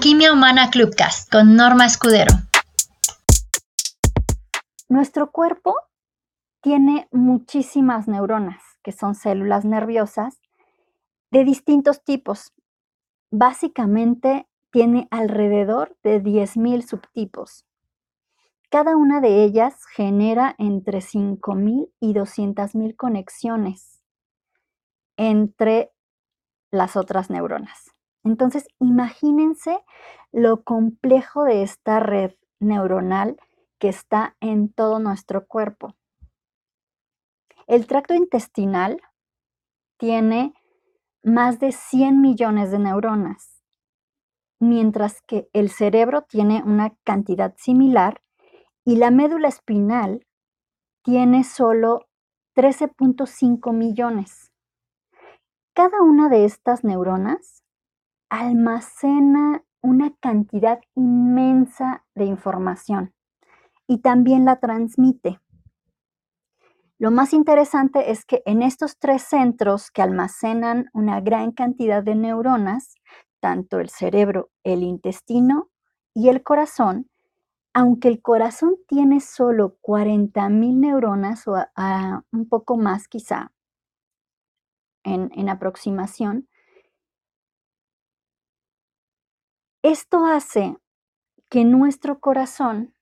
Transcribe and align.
Alquimia 0.00 0.32
Humana 0.32 0.70
Clubcast 0.70 1.30
con 1.30 1.56
Norma 1.56 1.84
Escudero. 1.84 2.32
Nuestro 4.88 5.30
cuerpo 5.30 5.76
tiene 6.62 7.06
muchísimas 7.12 8.08
neuronas, 8.08 8.62
que 8.82 8.92
son 8.92 9.14
células 9.14 9.66
nerviosas, 9.66 10.40
de 11.30 11.44
distintos 11.44 12.02
tipos. 12.02 12.54
Básicamente 13.30 14.48
tiene 14.70 15.06
alrededor 15.10 15.98
de 16.02 16.22
10.000 16.22 16.80
subtipos. 16.80 17.66
Cada 18.70 18.96
una 18.96 19.20
de 19.20 19.44
ellas 19.44 19.84
genera 19.84 20.54
entre 20.56 21.00
5.000 21.00 21.92
y 22.00 22.14
200.000 22.14 22.96
conexiones 22.96 24.00
entre 25.18 25.92
las 26.70 26.96
otras 26.96 27.28
neuronas. 27.28 27.89
Entonces, 28.24 28.66
imagínense 28.78 29.82
lo 30.32 30.62
complejo 30.62 31.44
de 31.44 31.62
esta 31.62 32.00
red 32.00 32.32
neuronal 32.60 33.36
que 33.78 33.88
está 33.88 34.36
en 34.40 34.72
todo 34.72 34.98
nuestro 34.98 35.46
cuerpo. 35.46 35.94
El 37.66 37.86
tracto 37.86 38.14
intestinal 38.14 39.00
tiene 39.96 40.54
más 41.22 41.60
de 41.60 41.72
100 41.72 42.20
millones 42.20 42.70
de 42.70 42.78
neuronas, 42.78 43.62
mientras 44.58 45.22
que 45.22 45.48
el 45.52 45.70
cerebro 45.70 46.22
tiene 46.22 46.62
una 46.64 46.94
cantidad 47.04 47.54
similar 47.56 48.22
y 48.84 48.96
la 48.96 49.10
médula 49.10 49.48
espinal 49.48 50.26
tiene 51.02 51.44
solo 51.44 52.08
13.5 52.56 53.72
millones. 53.72 54.52
Cada 55.74 56.02
una 56.02 56.28
de 56.28 56.44
estas 56.44 56.84
neuronas 56.84 57.59
almacena 58.30 59.64
una 59.82 60.14
cantidad 60.20 60.80
inmensa 60.94 62.04
de 62.14 62.24
información 62.24 63.12
y 63.86 63.98
también 63.98 64.44
la 64.44 64.60
transmite. 64.60 65.40
Lo 66.98 67.10
más 67.10 67.32
interesante 67.32 68.10
es 68.10 68.24
que 68.24 68.42
en 68.44 68.62
estos 68.62 68.98
tres 68.98 69.22
centros 69.22 69.90
que 69.90 70.02
almacenan 70.02 70.90
una 70.92 71.20
gran 71.20 71.50
cantidad 71.52 72.02
de 72.02 72.14
neuronas, 72.14 72.94
tanto 73.40 73.80
el 73.80 73.88
cerebro, 73.88 74.50
el 74.64 74.82
intestino 74.82 75.70
y 76.14 76.28
el 76.28 76.42
corazón, 76.42 77.08
aunque 77.72 78.08
el 78.08 78.20
corazón 78.20 78.76
tiene 78.86 79.20
solo 79.20 79.78
40.000 79.80 80.76
neuronas 80.78 81.48
o 81.48 81.56
un 82.32 82.48
poco 82.48 82.76
más 82.76 83.08
quizá 83.08 83.50
en, 85.04 85.30
en 85.34 85.48
aproximación, 85.48 86.49
esto 89.82 90.24
hace 90.26 90.76
que 91.48 91.64
nuestro 91.64 92.20
corazón 92.20 92.94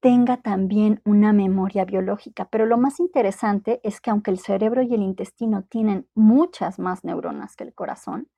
tenga 0.00 0.36
también 0.38 1.00
una 1.04 1.32
memoria 1.32 1.84
biológica. 1.84 2.48
Pero 2.50 2.66
lo 2.66 2.76
más 2.76 2.98
interesante 2.98 3.80
es 3.84 4.00
que 4.00 4.10
aunque 4.10 4.32
el 4.32 4.40
cerebro 4.40 4.82
y 4.82 4.92
el 4.92 5.02
intestino 5.02 5.62
tienen 5.62 6.08
muchas 6.14 6.80
más 6.80 7.04
neuronas 7.04 7.54
que 7.54 7.62
el 7.62 7.72
corazón, 7.72 8.28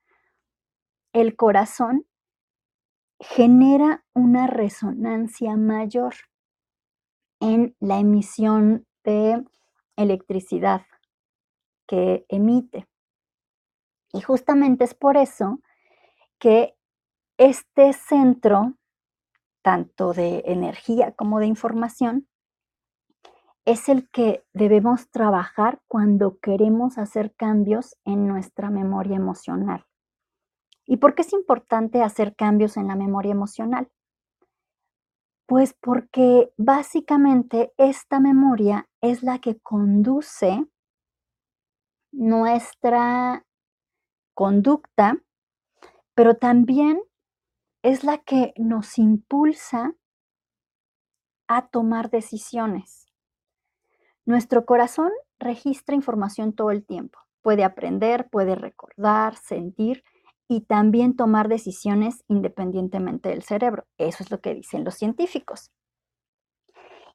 el 1.11 1.35
corazón 1.35 2.05
genera 3.19 4.05
una 4.13 4.45
resonancia 4.45 5.57
mayor 5.57 6.13
en 7.39 7.75
la 7.79 7.99
emisión 7.99 8.85
de 9.03 9.43
electricidad 9.95 10.83
que 11.87 12.25
emite. 12.29 12.87
Y 14.13 14.21
justamente 14.21 14.83
es 14.83 14.93
por 14.93 15.17
eso 15.17 15.61
que 16.37 16.74
este 17.37 17.93
centro 17.93 18.75
tanto 19.65 20.13
de 20.13 20.43
energía 20.45 21.13
como 21.13 21.39
de 21.39 21.47
información, 21.47 22.27
es 23.65 23.89
el 23.89 24.07
que 24.11 24.45
debemos 24.53 25.09
trabajar 25.09 25.81
cuando 25.87 26.37
queremos 26.37 26.99
hacer 26.99 27.33
cambios 27.33 27.97
en 28.05 28.27
nuestra 28.27 28.69
memoria 28.69 29.15
emocional. 29.15 29.87
¿Y 30.85 30.97
por 30.97 31.15
qué 31.15 31.23
es 31.23 31.33
importante 31.33 32.03
hacer 32.03 32.35
cambios 32.35 32.77
en 32.77 32.85
la 32.85 32.95
memoria 32.95 33.31
emocional? 33.31 33.89
Pues 35.47 35.75
porque 35.81 36.53
básicamente 36.57 37.73
esta 37.77 38.19
memoria 38.19 38.87
es 39.01 39.23
la 39.23 39.39
que 39.39 39.59
conduce 39.61 40.63
nuestra 42.11 43.43
conducta, 44.35 45.17
pero 46.13 46.35
también 46.35 47.01
es 47.85 48.03
la 48.03 48.17
que 48.17 48.51
nos 48.57 48.97
impulsa 48.97 49.93
a 51.47 51.67
tomar 51.67 52.09
decisiones. 52.09 53.05
Nuestro 54.25 54.65
corazón 54.65 55.11
registra 55.37 55.93
información 55.93 56.53
todo 56.53 56.71
el 56.71 56.83
tiempo. 56.83 57.19
Puede 57.43 57.63
aprender, 57.63 58.27
puede 58.31 58.55
recordar, 58.55 59.35
sentir 59.35 60.03
y 60.47 60.61
también 60.61 61.15
tomar 61.15 61.47
decisiones 61.47 62.23
independientemente 62.27 63.29
del 63.29 63.43
cerebro. 63.43 63.85
Eso 63.99 64.23
es 64.23 64.31
lo 64.31 64.41
que 64.41 64.55
dicen 64.55 64.83
los 64.83 64.95
científicos. 64.95 65.71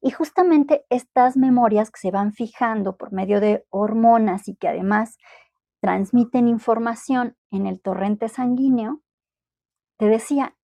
Y 0.00 0.12
justamente 0.12 0.86
estas 0.88 1.36
memorias 1.36 1.90
que 1.90 1.98
se 1.98 2.12
van 2.12 2.32
fijando 2.32 2.96
por 2.96 3.12
medio 3.12 3.40
de 3.40 3.66
hormonas 3.70 4.46
y 4.46 4.54
que 4.54 4.68
además 4.68 5.18
transmiten 5.80 6.46
información 6.46 7.36
en 7.50 7.66
el 7.66 7.80
torrente 7.80 8.28
sanguíneo, 8.28 9.00
te 9.98 10.06
decía, 10.06 10.56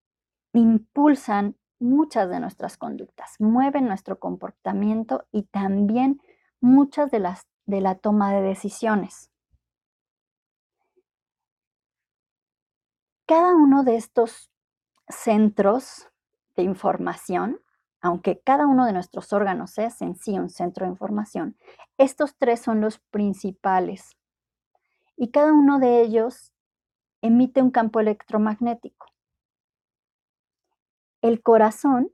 impulsan 0.61 1.57
muchas 1.79 2.29
de 2.29 2.41
nuestras 2.41 2.77
conductas, 2.77 3.37
mueven 3.39 3.87
nuestro 3.87 4.19
comportamiento 4.19 5.27
y 5.31 5.43
también 5.45 6.21
muchas 6.61 7.11
de 7.11 7.21
las 7.21 7.47
de 7.67 7.81
la 7.81 7.97
toma 7.97 8.33
de 8.33 8.43
decisiones. 8.43 9.31
Cada 13.27 13.55
uno 13.57 13.83
de 13.83 13.97
estos 13.97 14.53
centros 15.09 16.09
de 16.55 16.63
información, 16.63 17.61
aunque 18.01 18.41
cada 18.41 18.69
uno 18.69 18.87
de 18.87 18.93
nuestros 18.93 19.33
órganos 19.33 19.79
es 19.79 20.01
en 20.01 20.15
sí 20.15 20.39
un 20.39 20.49
centro 20.49 20.87
de 20.87 20.93
información, 20.93 21.57
estos 21.99 22.37
tres 22.37 22.61
son 22.61 22.81
los 22.81 23.01
principales 23.11 24.17
y 25.17 25.33
cada 25.33 25.53
uno 25.53 25.81
de 25.81 26.03
ellos 26.03 26.53
emite 27.21 27.63
un 27.63 27.73
campo 27.73 27.99
electromagnético. 27.99 29.07
El 31.27 31.43
corazón 31.43 32.13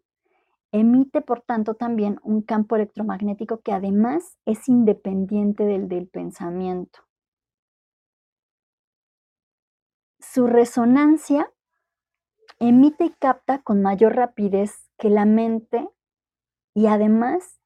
emite, 0.72 1.20
por 1.20 1.42
tanto, 1.42 1.74
también 1.74 2.18
un 2.22 2.40
campo 2.40 2.76
electromagnético 2.76 3.60
que 3.60 3.72
además 3.72 4.38
es 4.46 4.70
independiente 4.70 5.64
del 5.64 5.86
del 5.86 6.08
pensamiento. 6.08 7.00
Su 10.18 10.46
resonancia 10.46 11.52
emite 12.58 13.04
y 13.04 13.10
capta 13.10 13.60
con 13.60 13.82
mayor 13.82 14.16
rapidez 14.16 14.90
que 14.96 15.10
la 15.10 15.26
mente 15.26 15.90
y 16.72 16.86
además 16.86 17.60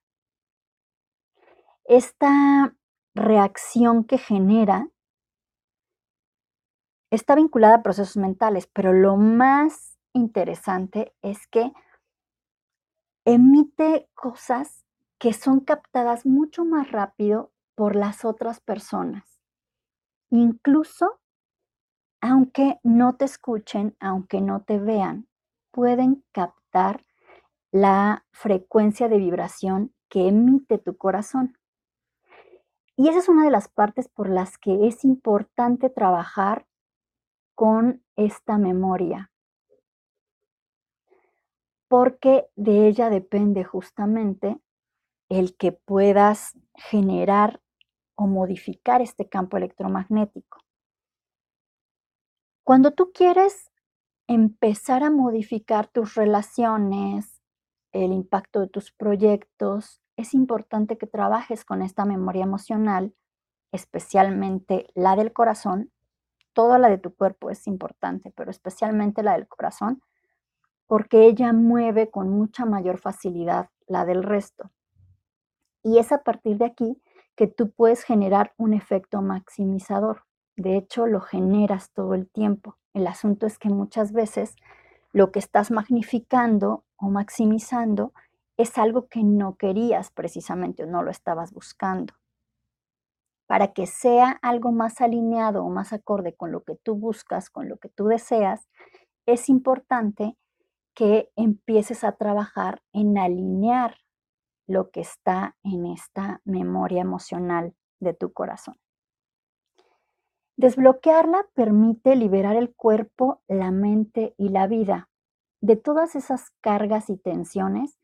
esta 1.84 2.74
reacción 3.14 4.02
que 4.02 4.18
genera 4.18 4.90
está 7.12 7.36
vinculada 7.36 7.76
a 7.76 7.82
procesos 7.84 8.16
mentales, 8.16 8.66
pero 8.66 8.92
lo 8.92 9.16
más 9.16 9.95
interesante 10.16 11.14
es 11.22 11.46
que 11.46 11.72
emite 13.24 14.08
cosas 14.14 14.84
que 15.18 15.32
son 15.32 15.60
captadas 15.60 16.26
mucho 16.26 16.64
más 16.64 16.90
rápido 16.90 17.52
por 17.74 17.96
las 17.96 18.24
otras 18.24 18.60
personas. 18.60 19.40
Incluso, 20.30 21.20
aunque 22.20 22.80
no 22.82 23.16
te 23.16 23.24
escuchen, 23.24 23.96
aunque 24.00 24.40
no 24.40 24.62
te 24.62 24.78
vean, 24.78 25.28
pueden 25.70 26.24
captar 26.32 27.04
la 27.70 28.24
frecuencia 28.32 29.08
de 29.08 29.18
vibración 29.18 29.94
que 30.08 30.28
emite 30.28 30.78
tu 30.78 30.96
corazón. 30.96 31.58
Y 32.96 33.08
esa 33.08 33.18
es 33.18 33.28
una 33.28 33.44
de 33.44 33.50
las 33.50 33.68
partes 33.68 34.08
por 34.08 34.30
las 34.30 34.56
que 34.56 34.86
es 34.86 35.04
importante 35.04 35.90
trabajar 35.90 36.66
con 37.54 38.02
esta 38.16 38.56
memoria, 38.56 39.30
porque 41.88 42.48
de 42.56 42.88
ella 42.88 43.10
depende 43.10 43.64
justamente 43.64 44.58
el 45.28 45.56
que 45.56 45.72
puedas 45.72 46.58
generar 46.74 47.60
o 48.16 48.26
modificar 48.26 49.02
este 49.02 49.28
campo 49.28 49.56
electromagnético. 49.56 50.58
Cuando 52.64 52.90
tú 52.92 53.12
quieres 53.12 53.70
empezar 54.26 55.04
a 55.04 55.10
modificar 55.10 55.86
tus 55.86 56.14
relaciones, 56.14 57.40
el 57.92 58.12
impacto 58.12 58.60
de 58.60 58.68
tus 58.68 58.90
proyectos, 58.92 60.00
es 60.16 60.34
importante 60.34 60.98
que 60.98 61.06
trabajes 61.06 61.64
con 61.64 61.82
esta 61.82 62.04
memoria 62.04 62.44
emocional, 62.44 63.14
especialmente 63.72 64.86
la 64.94 65.14
del 65.14 65.32
corazón. 65.32 65.92
Toda 66.54 66.78
la 66.78 66.88
de 66.88 66.98
tu 66.98 67.14
cuerpo 67.14 67.50
es 67.50 67.66
importante, 67.66 68.32
pero 68.34 68.50
especialmente 68.50 69.22
la 69.22 69.34
del 69.34 69.46
corazón, 69.46 70.02
porque 70.86 71.26
ella 71.26 71.52
mueve 71.52 72.10
con 72.10 72.28
mucha 72.28 72.64
mayor 72.64 72.98
facilidad 72.98 73.70
la 73.86 74.04
del 74.04 74.22
resto. 74.22 74.70
Y 75.82 75.98
es 75.98 76.12
a 76.12 76.22
partir 76.22 76.58
de 76.58 76.66
aquí 76.66 77.00
que 77.36 77.46
tú 77.46 77.70
puedes 77.70 78.02
generar 78.02 78.54
un 78.56 78.72
efecto 78.72 79.22
maximizador. 79.22 80.24
De 80.56 80.76
hecho, 80.76 81.06
lo 81.06 81.20
generas 81.20 81.92
todo 81.92 82.14
el 82.14 82.28
tiempo. 82.28 82.76
El 82.94 83.06
asunto 83.06 83.46
es 83.46 83.58
que 83.58 83.68
muchas 83.68 84.12
veces 84.12 84.56
lo 85.12 85.30
que 85.30 85.38
estás 85.38 85.70
magnificando 85.70 86.84
o 86.96 87.10
maximizando 87.10 88.12
es 88.56 88.78
algo 88.78 89.06
que 89.08 89.22
no 89.22 89.56
querías 89.56 90.10
precisamente 90.10 90.84
o 90.84 90.86
no 90.86 91.02
lo 91.02 91.10
estabas 91.10 91.52
buscando. 91.52 92.14
Para 93.46 93.72
que 93.72 93.86
sea 93.86 94.38
algo 94.42 94.72
más 94.72 95.00
alineado 95.00 95.64
o 95.64 95.68
más 95.68 95.92
acorde 95.92 96.34
con 96.34 96.52
lo 96.52 96.64
que 96.64 96.74
tú 96.74 96.96
buscas, 96.96 97.50
con 97.50 97.68
lo 97.68 97.76
que 97.76 97.88
tú 97.90 98.06
deseas, 98.06 98.66
es 99.26 99.48
importante 99.48 100.36
que 100.96 101.30
empieces 101.36 102.04
a 102.04 102.12
trabajar 102.12 102.82
en 102.94 103.18
alinear 103.18 103.98
lo 104.66 104.90
que 104.90 105.00
está 105.00 105.54
en 105.62 105.84
esta 105.84 106.40
memoria 106.44 107.02
emocional 107.02 107.74
de 108.00 108.14
tu 108.14 108.32
corazón. 108.32 108.76
Desbloquearla 110.56 111.46
permite 111.52 112.16
liberar 112.16 112.56
el 112.56 112.74
cuerpo, 112.74 113.42
la 113.46 113.70
mente 113.70 114.34
y 114.38 114.48
la 114.48 114.66
vida 114.66 115.10
de 115.60 115.76
todas 115.76 116.16
esas 116.16 116.50
cargas 116.62 117.10
y 117.10 117.18
tensiones 117.18 117.98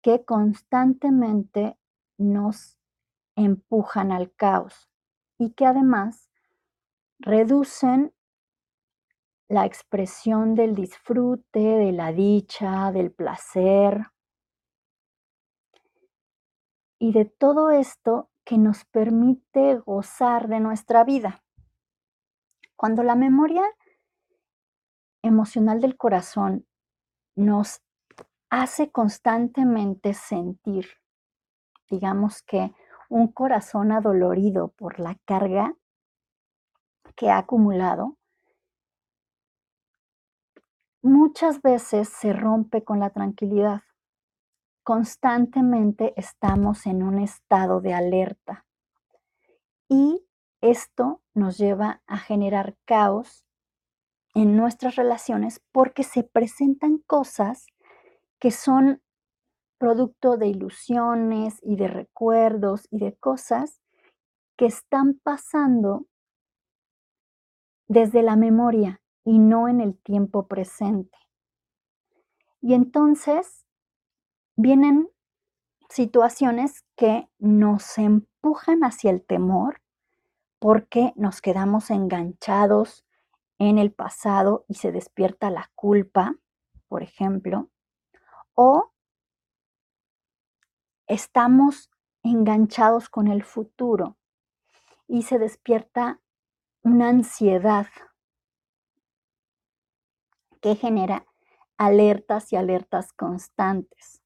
que 0.00 0.24
constantemente 0.24 1.76
nos 2.16 2.78
empujan 3.34 4.12
al 4.12 4.32
caos 4.34 4.88
y 5.36 5.50
que 5.54 5.66
además 5.66 6.30
reducen 7.18 8.14
la 9.50 9.66
expresión 9.66 10.54
del 10.54 10.76
disfrute, 10.76 11.58
de 11.58 11.90
la 11.90 12.12
dicha, 12.12 12.92
del 12.92 13.10
placer 13.10 14.06
y 17.00 17.12
de 17.12 17.24
todo 17.24 17.70
esto 17.70 18.30
que 18.44 18.58
nos 18.58 18.84
permite 18.84 19.78
gozar 19.78 20.46
de 20.46 20.60
nuestra 20.60 21.02
vida. 21.02 21.42
Cuando 22.76 23.02
la 23.02 23.16
memoria 23.16 23.64
emocional 25.20 25.80
del 25.80 25.96
corazón 25.96 26.64
nos 27.34 27.82
hace 28.50 28.92
constantemente 28.92 30.14
sentir, 30.14 30.86
digamos 31.88 32.42
que 32.42 32.72
un 33.08 33.26
corazón 33.32 33.90
adolorido 33.90 34.68
por 34.68 35.00
la 35.00 35.16
carga 35.24 35.74
que 37.16 37.30
ha 37.30 37.38
acumulado, 37.38 38.16
muchas 41.02 41.62
veces 41.62 42.08
se 42.08 42.32
rompe 42.32 42.84
con 42.84 43.00
la 43.00 43.10
tranquilidad. 43.10 43.82
Constantemente 44.82 46.14
estamos 46.16 46.86
en 46.86 47.02
un 47.02 47.18
estado 47.18 47.80
de 47.80 47.94
alerta 47.94 48.66
y 49.88 50.26
esto 50.60 51.22
nos 51.34 51.58
lleva 51.58 52.02
a 52.06 52.18
generar 52.18 52.76
caos 52.84 53.44
en 54.34 54.56
nuestras 54.56 54.96
relaciones 54.96 55.62
porque 55.72 56.02
se 56.02 56.22
presentan 56.22 56.98
cosas 56.98 57.66
que 58.38 58.50
son 58.50 59.02
producto 59.78 60.36
de 60.36 60.48
ilusiones 60.48 61.58
y 61.62 61.76
de 61.76 61.88
recuerdos 61.88 62.86
y 62.90 62.98
de 62.98 63.16
cosas 63.16 63.80
que 64.56 64.66
están 64.66 65.14
pasando 65.22 66.06
desde 67.88 68.22
la 68.22 68.36
memoria 68.36 69.00
y 69.30 69.38
no 69.38 69.68
en 69.68 69.80
el 69.80 69.96
tiempo 69.96 70.48
presente. 70.48 71.16
Y 72.60 72.74
entonces 72.74 73.64
vienen 74.56 75.08
situaciones 75.88 76.84
que 76.96 77.28
nos 77.38 77.96
empujan 77.96 78.82
hacia 78.82 79.12
el 79.12 79.24
temor 79.24 79.82
porque 80.58 81.12
nos 81.14 81.40
quedamos 81.40 81.90
enganchados 81.90 83.06
en 83.60 83.78
el 83.78 83.92
pasado 83.92 84.64
y 84.66 84.74
se 84.74 84.90
despierta 84.90 85.48
la 85.48 85.70
culpa, 85.76 86.34
por 86.88 87.04
ejemplo, 87.04 87.70
o 88.54 88.90
estamos 91.06 91.88
enganchados 92.24 93.08
con 93.08 93.28
el 93.28 93.44
futuro 93.44 94.16
y 95.06 95.22
se 95.22 95.38
despierta 95.38 96.20
una 96.82 97.10
ansiedad 97.10 97.86
que 100.60 100.76
genera 100.76 101.26
alertas 101.76 102.52
y 102.52 102.56
alertas 102.56 103.12
constantes. 103.12 104.22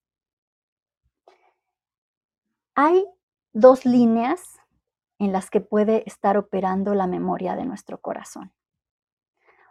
Hay 2.74 3.06
dos 3.52 3.86
líneas 3.86 4.58
en 5.18 5.32
las 5.32 5.50
que 5.50 5.60
puede 5.60 6.02
estar 6.06 6.36
operando 6.36 6.94
la 6.94 7.06
memoria 7.06 7.54
de 7.54 7.64
nuestro 7.64 8.00
corazón. 8.00 8.52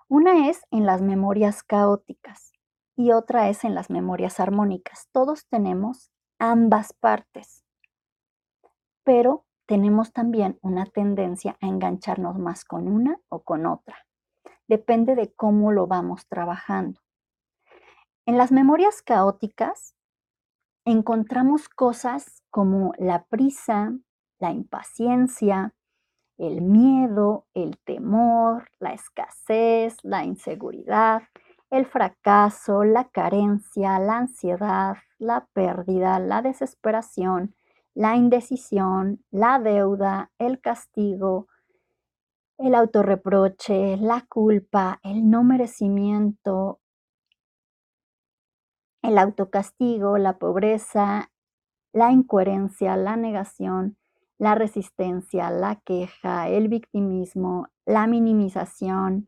Una 0.07 0.50
es 0.50 0.62
en 0.71 0.86
las 0.86 1.01
memorias 1.01 1.63
caóticas 1.63 2.54
y 2.95 3.12
otra 3.12 3.50
es 3.50 3.63
en 3.63 3.75
las 3.75 3.89
memorias 3.89 4.39
armónicas. 4.39 5.10
Todos 5.12 5.48
tenemos 5.48 6.12
ambas 6.39 6.94
partes, 6.94 7.65
pero 9.04 9.45
tenemos 9.65 10.13
también 10.13 10.60
una 10.62 10.86
tendencia 10.86 11.57
a 11.62 11.68
engancharnos 11.68 12.38
más 12.38 12.63
con 12.63 12.88
una 12.88 13.19
o 13.30 13.44
con 13.44 13.65
otra. 13.65 14.06
Depende 14.74 15.14
de 15.14 15.31
cómo 15.31 15.72
lo 15.72 15.86
vamos 15.86 16.25
trabajando. 16.25 17.00
En 18.25 18.40
las 18.40 18.52
memorias 18.52 19.04
caóticas 19.04 19.94
encontramos 20.84 21.70
cosas 21.70 22.42
como 22.50 22.92
la 22.98 23.25
prisa, 23.25 23.94
la 24.40 24.50
impaciencia, 24.50 25.75
el 26.40 26.64
miedo, 26.64 27.46
el 27.54 27.78
temor, 27.86 28.72
la 28.80 28.94
escasez, 28.94 29.98
la 30.02 30.25
inseguridad, 30.25 31.22
el 31.70 31.86
fracaso, 31.86 32.84
la 32.84 33.10
carencia, 33.10 34.00
la 34.00 34.18
ansiedad, 34.18 34.98
la 35.20 35.46
pérdida, 35.54 36.18
la 36.18 36.42
desesperación, 36.42 37.54
la 37.94 38.16
indecisión, 38.16 39.24
la 39.30 39.60
deuda, 39.60 40.31
el 40.40 40.60
castigo, 40.62 41.48
el 42.63 42.75
autorreproche, 42.75 43.98
la 43.98 44.25
culpa, 44.30 45.01
el 45.04 45.30
no 45.30 45.44
merecimiento, 45.44 46.80
el 49.01 49.17
autocastigo, 49.17 50.17
la 50.17 50.38
pobreza, 50.38 51.29
la 51.91 52.13
incoherencia, 52.13 52.96
la 52.96 53.17
negación, 53.17 53.98
la 54.38 54.55
resistencia, 54.55 55.51
la 55.51 55.82
queja, 55.84 56.48
el 56.48 56.70
victimismo, 56.70 57.67
la 57.86 58.08
minimización, 58.08 59.27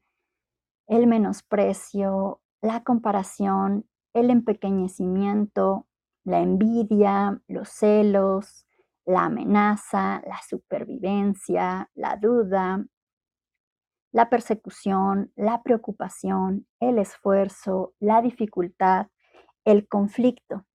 el 0.87 1.05
menosprecio, 1.05 2.39
la 2.61 2.85
comparación, 2.85 3.85
el 4.13 4.29
empequeñecimiento, 4.29 5.87
la 6.23 6.39
envidia, 6.39 7.41
los 7.49 7.67
celos, 7.67 8.65
la 9.05 9.25
amenaza, 9.25 10.21
la 10.25 10.39
supervivencia, 10.47 11.91
la 11.95 12.15
duda, 12.15 12.85
la 14.15 14.29
persecución, 14.29 15.33
la 15.35 15.61
preocupación, 15.61 16.65
el 16.79 16.99
esfuerzo, 16.99 17.93
la 17.99 18.21
dificultad, 18.21 19.07
el 19.65 19.89
conflicto. 19.89 20.65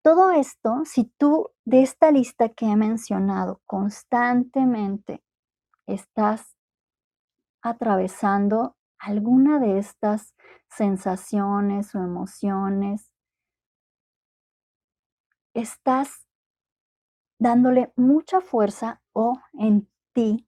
Todo 0.00 0.30
esto, 0.30 0.82
si 0.84 1.12
tú 1.18 1.50
de 1.64 1.82
esta 1.82 2.12
lista 2.12 2.48
que 2.50 2.66
he 2.66 2.76
mencionado 2.76 3.60
constantemente 3.66 5.24
estás 5.84 6.56
atravesando 7.60 8.76
alguna 9.00 9.58
de 9.58 9.78
estas 9.78 10.36
sensaciones 10.68 11.92
o 11.96 12.04
emociones, 12.04 13.12
estás 15.54 16.28
dándole 17.40 17.92
mucha 17.96 18.40
fuerza 18.40 19.02
o 19.12 19.40
en 19.54 19.90
ti 20.12 20.46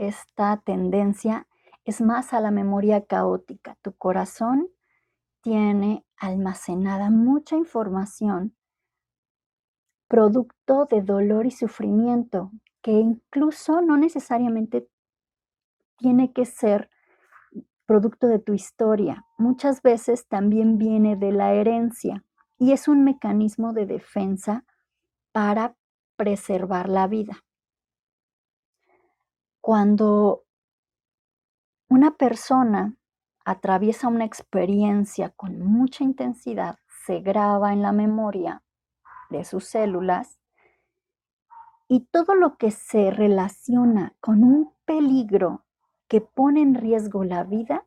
esta 0.00 0.56
tendencia 0.64 1.46
es 1.84 2.00
más 2.00 2.32
a 2.32 2.40
la 2.40 2.50
memoria 2.50 3.04
caótica. 3.04 3.76
Tu 3.82 3.92
corazón 3.92 4.68
tiene 5.42 6.06
almacenada 6.16 7.10
mucha 7.10 7.56
información 7.56 8.56
producto 10.08 10.86
de 10.90 11.02
dolor 11.02 11.46
y 11.46 11.50
sufrimiento, 11.50 12.50
que 12.82 12.92
incluso 12.92 13.82
no 13.82 13.98
necesariamente 13.98 14.88
tiene 15.98 16.32
que 16.32 16.46
ser 16.46 16.90
producto 17.84 18.26
de 18.26 18.38
tu 18.38 18.54
historia. 18.54 19.26
Muchas 19.36 19.82
veces 19.82 20.26
también 20.26 20.78
viene 20.78 21.14
de 21.14 21.30
la 21.30 21.52
herencia 21.52 22.24
y 22.58 22.72
es 22.72 22.88
un 22.88 23.04
mecanismo 23.04 23.74
de 23.74 23.84
defensa 23.84 24.64
para 25.30 25.76
preservar 26.16 26.88
la 26.88 27.06
vida. 27.06 27.44
Cuando 29.60 30.44
una 31.88 32.16
persona 32.16 32.96
atraviesa 33.44 34.08
una 34.08 34.24
experiencia 34.24 35.30
con 35.30 35.60
mucha 35.60 36.04
intensidad, 36.04 36.78
se 37.06 37.20
graba 37.20 37.72
en 37.72 37.82
la 37.82 37.92
memoria 37.92 38.62
de 39.28 39.44
sus 39.44 39.64
células 39.64 40.38
y 41.88 42.06
todo 42.06 42.34
lo 42.34 42.56
que 42.56 42.70
se 42.70 43.10
relaciona 43.10 44.14
con 44.20 44.44
un 44.44 44.72
peligro 44.84 45.64
que 46.08 46.20
pone 46.20 46.62
en 46.62 46.74
riesgo 46.74 47.24
la 47.24 47.44
vida 47.44 47.86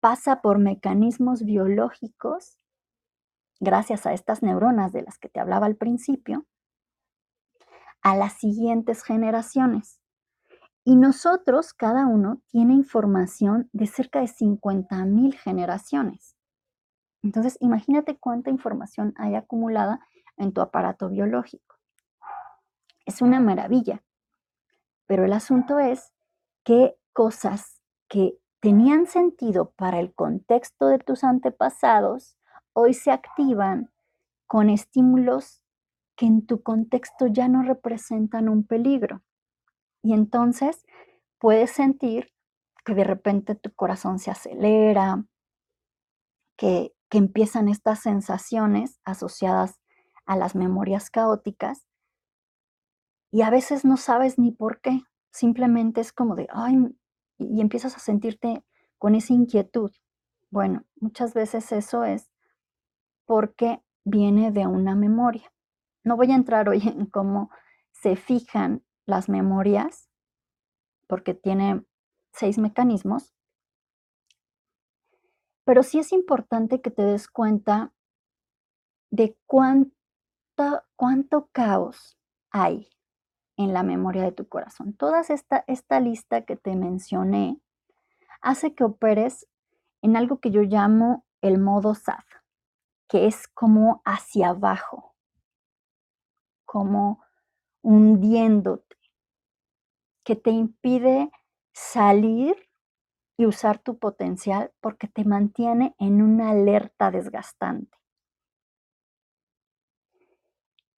pasa 0.00 0.42
por 0.42 0.58
mecanismos 0.58 1.44
biológicos, 1.44 2.58
gracias 3.58 4.06
a 4.06 4.12
estas 4.12 4.42
neuronas 4.42 4.92
de 4.92 5.02
las 5.02 5.18
que 5.18 5.28
te 5.28 5.40
hablaba 5.40 5.66
al 5.66 5.76
principio, 5.76 6.46
a 8.02 8.14
las 8.14 8.34
siguientes 8.34 9.02
generaciones. 9.02 10.03
Y 10.84 10.96
nosotros, 10.96 11.72
cada 11.72 12.06
uno, 12.06 12.42
tiene 12.48 12.74
información 12.74 13.70
de 13.72 13.86
cerca 13.86 14.20
de 14.20 14.28
50 14.28 15.04
mil 15.06 15.34
generaciones. 15.34 16.36
Entonces, 17.22 17.56
imagínate 17.60 18.18
cuánta 18.18 18.50
información 18.50 19.14
hay 19.16 19.34
acumulada 19.34 20.00
en 20.36 20.52
tu 20.52 20.60
aparato 20.60 21.08
biológico. 21.08 21.76
Es 23.06 23.22
una 23.22 23.40
maravilla. 23.40 24.02
Pero 25.06 25.24
el 25.24 25.32
asunto 25.32 25.78
es 25.78 26.12
que 26.64 26.96
cosas 27.14 27.82
que 28.08 28.38
tenían 28.60 29.06
sentido 29.06 29.70
para 29.70 30.00
el 30.00 30.14
contexto 30.14 30.88
de 30.88 30.98
tus 30.98 31.24
antepasados 31.24 32.36
hoy 32.74 32.92
se 32.92 33.10
activan 33.10 33.90
con 34.46 34.68
estímulos 34.68 35.62
que 36.16 36.26
en 36.26 36.46
tu 36.46 36.62
contexto 36.62 37.26
ya 37.26 37.48
no 37.48 37.62
representan 37.62 38.48
un 38.48 38.66
peligro. 38.66 39.22
Y 40.04 40.12
entonces 40.12 40.84
puedes 41.38 41.70
sentir 41.70 42.30
que 42.84 42.94
de 42.94 43.04
repente 43.04 43.54
tu 43.54 43.72
corazón 43.74 44.18
se 44.18 44.30
acelera, 44.30 45.24
que, 46.56 46.92
empiezan 47.10 47.68
estas 47.68 48.00
sensaciones 48.00 48.98
asociadas 49.04 49.80
a 50.26 50.36
las 50.36 50.56
memorias 50.56 51.10
caóticas 51.10 51.86
y 53.30 53.42
a 53.42 53.50
veces 53.50 53.84
no 53.84 53.96
sabes 53.96 54.36
ni 54.36 54.50
por 54.50 54.80
qué, 54.80 55.04
simplemente 55.30 56.00
es 56.00 56.12
como 56.12 56.34
de, 56.34 56.48
ay, 56.50 56.76
y 57.38 57.60
empiezas 57.60 57.94
a 57.94 58.00
sentirte 58.00 58.64
con 58.98 59.14
esa 59.14 59.32
inquietud. 59.32 59.92
Bueno, 60.50 60.84
muchas 60.96 61.34
veces 61.34 61.70
eso 61.70 62.02
es 62.02 62.32
porque 63.26 63.80
viene 64.02 64.50
de 64.50 64.66
una 64.66 64.96
memoria. 64.96 65.52
No 66.02 66.16
voy 66.16 66.32
a 66.32 66.34
entrar 66.34 66.68
hoy 66.68 66.82
en 66.84 67.06
cómo 67.06 67.48
se 67.92 68.16
fijan 68.16 68.82
las 69.06 69.28
memorias, 69.28 70.08
porque 71.06 71.34
tiene 71.34 71.84
seis 72.32 72.58
mecanismos, 72.58 73.34
pero 75.64 75.82
sí 75.82 75.98
es 75.98 76.12
importante 76.12 76.80
que 76.80 76.90
te 76.90 77.02
des 77.02 77.28
cuenta 77.28 77.92
de 79.10 79.36
cuánto, 79.46 79.94
cuánto 80.96 81.48
caos 81.52 82.18
hay 82.50 82.88
en 83.56 83.72
la 83.72 83.82
memoria 83.82 84.22
de 84.22 84.32
tu 84.32 84.48
corazón. 84.48 84.94
Toda 84.94 85.20
esta, 85.20 85.64
esta 85.66 86.00
lista 86.00 86.44
que 86.44 86.56
te 86.56 86.76
mencioné 86.76 87.60
hace 88.42 88.74
que 88.74 88.84
operes 88.84 89.48
en 90.02 90.16
algo 90.16 90.40
que 90.40 90.50
yo 90.50 90.62
llamo 90.62 91.24
el 91.40 91.58
modo 91.58 91.94
SAD, 91.94 92.24
que 93.08 93.26
es 93.26 93.48
como 93.48 94.02
hacia 94.04 94.50
abajo, 94.50 95.14
como 96.64 97.22
hundiéndote, 97.82 98.83
que 100.24 100.36
te 100.36 100.50
impide 100.50 101.30
salir 101.72 102.56
y 103.36 103.46
usar 103.46 103.78
tu 103.78 103.98
potencial 103.98 104.72
porque 104.80 105.08
te 105.08 105.24
mantiene 105.24 105.94
en 105.98 106.22
una 106.22 106.50
alerta 106.50 107.10
desgastante. 107.10 107.98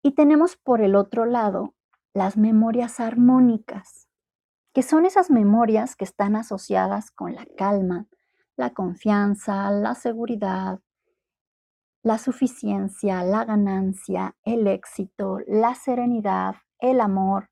Y 0.02 0.12
tenemos 0.12 0.56
por 0.56 0.80
el 0.80 0.94
otro 0.94 1.24
lado 1.24 1.74
las 2.14 2.36
memorias 2.36 3.00
armónicas, 3.00 4.08
que 4.72 4.82
son 4.82 5.04
esas 5.04 5.30
memorias 5.30 5.96
que 5.96 6.04
están 6.04 6.36
asociadas 6.36 7.10
con 7.10 7.34
la 7.34 7.46
calma, 7.56 8.06
la 8.56 8.70
confianza, 8.70 9.70
la 9.70 9.94
seguridad, 9.94 10.80
la 12.02 12.18
suficiencia, 12.18 13.24
la 13.24 13.44
ganancia, 13.44 14.36
el 14.44 14.66
éxito, 14.68 15.40
la 15.46 15.74
serenidad, 15.74 16.54
el 16.78 17.00
amor, 17.00 17.50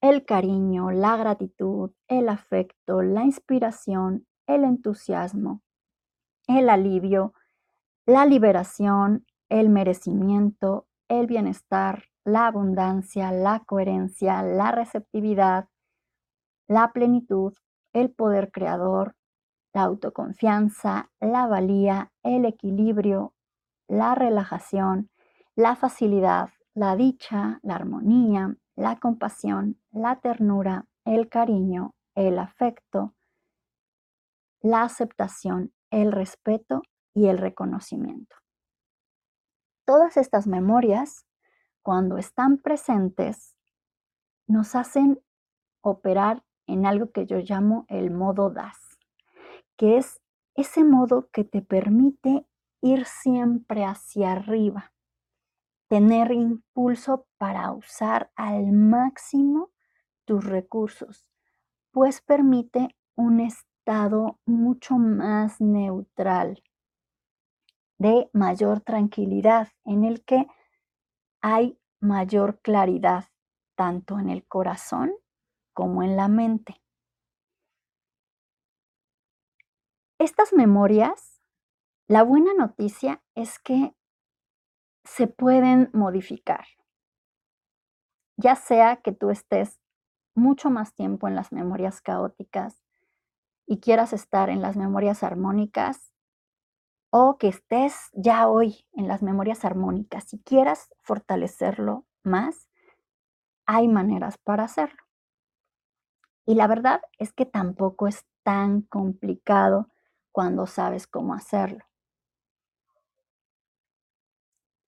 el 0.00 0.24
cariño, 0.24 0.90
la 0.90 1.16
gratitud, 1.16 1.90
el 2.08 2.28
afecto, 2.28 3.02
la 3.02 3.24
inspiración, 3.24 4.26
el 4.46 4.64
entusiasmo, 4.64 5.62
el 6.46 6.68
alivio, 6.68 7.32
la 8.06 8.26
liberación, 8.26 9.26
el 9.48 9.68
merecimiento, 9.68 10.86
el 11.08 11.26
bienestar, 11.26 12.04
la 12.24 12.46
abundancia, 12.46 13.32
la 13.32 13.60
coherencia, 13.64 14.42
la 14.42 14.72
receptividad, 14.72 15.68
la 16.68 16.92
plenitud, 16.92 17.54
el 17.92 18.10
poder 18.10 18.50
creador, 18.50 19.16
la 19.72 19.82
autoconfianza, 19.82 21.10
la 21.20 21.46
valía, 21.46 22.12
el 22.22 22.44
equilibrio, 22.44 23.34
la 23.88 24.14
relajación, 24.14 25.10
la 25.54 25.76
facilidad, 25.76 26.50
la 26.74 26.96
dicha, 26.96 27.60
la 27.62 27.76
armonía, 27.76 28.56
la 28.76 28.96
compasión, 29.00 29.80
la 29.90 30.20
ternura, 30.20 30.86
el 31.04 31.28
cariño, 31.28 31.94
el 32.14 32.38
afecto, 32.38 33.14
la 34.60 34.82
aceptación, 34.82 35.72
el 35.90 36.12
respeto 36.12 36.82
y 37.14 37.28
el 37.28 37.38
reconocimiento. 37.38 38.36
Todas 39.86 40.16
estas 40.16 40.46
memorias, 40.46 41.26
cuando 41.82 42.18
están 42.18 42.58
presentes, 42.58 43.56
nos 44.46 44.74
hacen 44.74 45.20
operar 45.80 46.44
en 46.66 46.84
algo 46.84 47.12
que 47.12 47.26
yo 47.26 47.38
llamo 47.38 47.86
el 47.88 48.10
modo 48.10 48.50
DAS, 48.50 48.98
que 49.76 49.96
es 49.96 50.20
ese 50.54 50.84
modo 50.84 51.28
que 51.32 51.44
te 51.44 51.62
permite 51.62 52.46
ir 52.80 53.04
siempre 53.06 53.84
hacia 53.84 54.32
arriba, 54.32 54.92
tener 55.88 56.32
impulso 56.32 57.26
para 57.38 57.70
usar 57.72 58.30
al 58.36 58.72
máximo 58.72 59.70
tus 60.24 60.44
recursos, 60.44 61.30
pues 61.92 62.20
permite 62.20 62.96
un 63.14 63.40
estado 63.40 64.38
mucho 64.44 64.96
más 64.96 65.60
neutral, 65.60 66.62
de 67.98 68.28
mayor 68.32 68.80
tranquilidad, 68.80 69.68
en 69.84 70.04
el 70.04 70.24
que 70.24 70.46
hay 71.40 71.78
mayor 72.00 72.60
claridad, 72.60 73.24
tanto 73.74 74.18
en 74.18 74.28
el 74.28 74.46
corazón 74.46 75.12
como 75.72 76.02
en 76.02 76.16
la 76.16 76.28
mente. 76.28 76.82
Estas 80.18 80.52
memorias, 80.52 81.40
la 82.08 82.22
buena 82.22 82.52
noticia 82.54 83.22
es 83.34 83.58
que 83.58 83.95
se 85.06 85.28
pueden 85.28 85.88
modificar. 85.92 86.66
Ya 88.36 88.54
sea 88.56 88.96
que 88.96 89.12
tú 89.12 89.30
estés 89.30 89.80
mucho 90.34 90.68
más 90.68 90.94
tiempo 90.94 91.28
en 91.28 91.34
las 91.34 91.52
memorias 91.52 92.02
caóticas 92.02 92.82
y 93.66 93.80
quieras 93.80 94.12
estar 94.12 94.50
en 94.50 94.60
las 94.60 94.76
memorias 94.76 95.22
armónicas, 95.22 96.12
o 97.10 97.38
que 97.38 97.48
estés 97.48 98.10
ya 98.12 98.46
hoy 98.46 98.86
en 98.92 99.08
las 99.08 99.22
memorias 99.22 99.64
armónicas 99.64 100.34
y 100.34 100.42
quieras 100.42 100.90
fortalecerlo 101.00 102.04
más, 102.22 102.68
hay 103.64 103.88
maneras 103.88 104.36
para 104.36 104.64
hacerlo. 104.64 105.02
Y 106.44 106.56
la 106.56 106.66
verdad 106.66 107.00
es 107.18 107.32
que 107.32 107.46
tampoco 107.46 108.06
es 108.06 108.26
tan 108.42 108.82
complicado 108.82 109.88
cuando 110.30 110.66
sabes 110.66 111.06
cómo 111.06 111.32
hacerlo. 111.32 111.85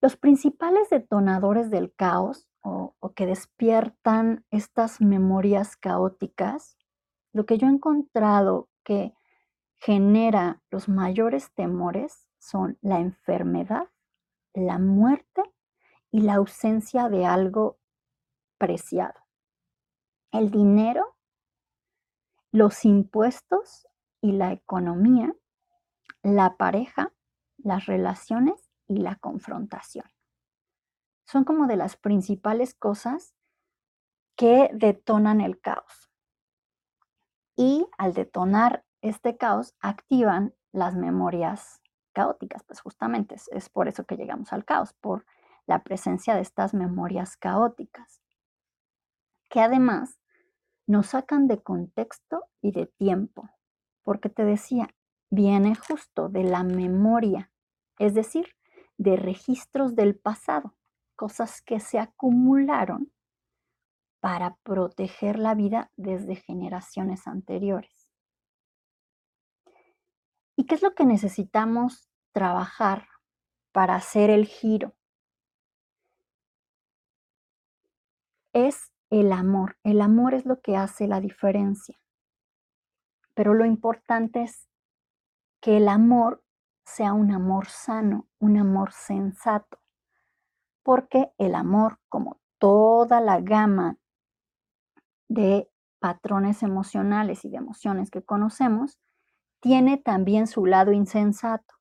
Los 0.01 0.17
principales 0.17 0.91
detonadores 0.91 1.71
del 1.71 1.93
caos 1.93 2.49
o, 2.61 2.95
que 3.17 3.27
despiertan 3.27 4.45
estas 4.51 5.01
memorias 5.01 5.77
caóticas, 5.77 6.77
lo 7.33 7.47
que 7.47 7.59
yo 7.59 7.67
he 7.67 7.71
encontrado 7.71 8.69
que 8.85 9.13
genera 9.77 10.63
los 10.71 10.89
mayores 10.89 11.53
temores 11.55 12.29
son 12.39 12.79
la 12.81 13.01
enfermedad, 13.01 13.89
la 14.55 14.79
muerte 14.79 15.43
y 16.13 16.21
la 16.21 16.35
ausencia 16.35 17.09
de 17.09 17.27
algo 17.27 17.79
preciado. 18.57 19.21
El 20.31 20.51
dinero, 20.51 21.17
los 22.53 22.85
impuestos 22.85 23.89
y 24.21 24.33
la 24.33 24.53
economía, 24.53 25.35
la 26.23 26.57
pareja, 26.57 27.13
las 27.57 27.87
relaciones 27.87 28.68
y 28.89 28.99
la 28.99 29.17
confrontación. 29.17 30.07
Son 31.27 31.45
como 31.45 31.67
de 31.67 31.77
las 31.77 31.97
principales 31.97 32.75
cosas 32.75 33.35
que 34.35 34.71
detonan 34.73 35.41
el 35.41 35.61
caos. 35.61 36.11
Y 37.55 37.87
al 37.99 38.15
detonar 38.15 38.85
este 39.03 39.37
caos 39.37 39.75
activan 39.81 40.55
las 40.73 40.95
memorias 40.95 41.83
caóticas, 42.13 42.65
pues 42.65 42.81
justamente 42.81 43.35
es, 43.35 43.49
es 43.53 43.69
por 43.69 43.89
eso 43.89 44.05
que 44.05 44.17
llegamos 44.17 44.53
al 44.53 44.65
caos, 44.65 44.95
por 44.95 45.27
la 45.67 45.83
presencia 45.83 46.35
de 46.35 46.41
estas 46.41 46.73
memorias 46.73 47.37
caóticas, 47.37 48.23
que 49.51 49.61
además 49.61 50.19
nos 50.87 51.09
sacan 51.09 51.47
de 51.47 51.63
contexto 51.63 52.49
y 52.63 52.73
de 52.73 52.87
tiempo, 52.87 53.51
porque 54.03 54.31
te 54.31 54.45
decía, 54.45 54.89
viene 55.31 55.75
justo 55.75 56.31
de 56.31 56.45
la 56.45 56.63
memoria, 56.63 57.53
es 57.99 58.15
decir, 58.15 58.55
de 58.99 59.17
registros 59.17 59.95
del 59.95 60.19
pasado, 60.19 60.77
cosas 61.17 61.63
que 61.63 61.81
se 61.81 61.99
acumularon 61.99 63.13
para 64.21 64.57
proteger 64.65 65.39
la 65.39 65.55
vida 65.55 65.91
desde 65.97 66.37
generaciones 66.37 67.27
anteriores. 67.27 68.11
¿Y 70.57 70.67
qué 70.67 70.75
es 70.75 70.83
lo 70.83 70.95
que 70.95 71.05
necesitamos 71.05 72.11
trabajar 72.33 73.07
para 73.73 73.95
hacer 73.95 74.29
el 74.29 74.47
giro? 74.47 74.97
Es 78.53 78.93
el 79.11 79.33
amor. 79.33 79.79
El 79.85 80.01
amor 80.01 80.35
es 80.35 80.45
lo 80.45 80.61
que 80.61 80.77
hace 80.77 81.07
la 81.07 81.21
diferencia. 81.21 81.97
Pero 83.35 83.55
lo 83.55 83.65
importante 83.65 84.43
es 84.43 84.69
que 85.61 85.77
el 85.77 85.89
amor 85.89 86.43
sea 86.89 87.13
un 87.13 87.33
amor 87.33 87.67
sano, 87.69 88.27
un 88.39 88.57
amor 88.57 88.93
sensato. 88.93 89.79
Porque 90.83 91.33
el 91.37 91.55
amor, 91.55 91.99
como 92.09 92.41
toda 92.59 93.21
la 93.21 93.41
gama 93.41 93.99
de 95.29 95.71
patrones 95.99 96.63
emocionales 96.63 97.45
y 97.45 97.51
de 97.51 97.59
emociones 97.59 98.11
que 98.11 98.23
conocemos, 98.23 98.99
tiene 99.61 99.99
también 99.99 100.47
su 100.47 100.65
lado 100.65 100.93
insensato, 100.93 101.75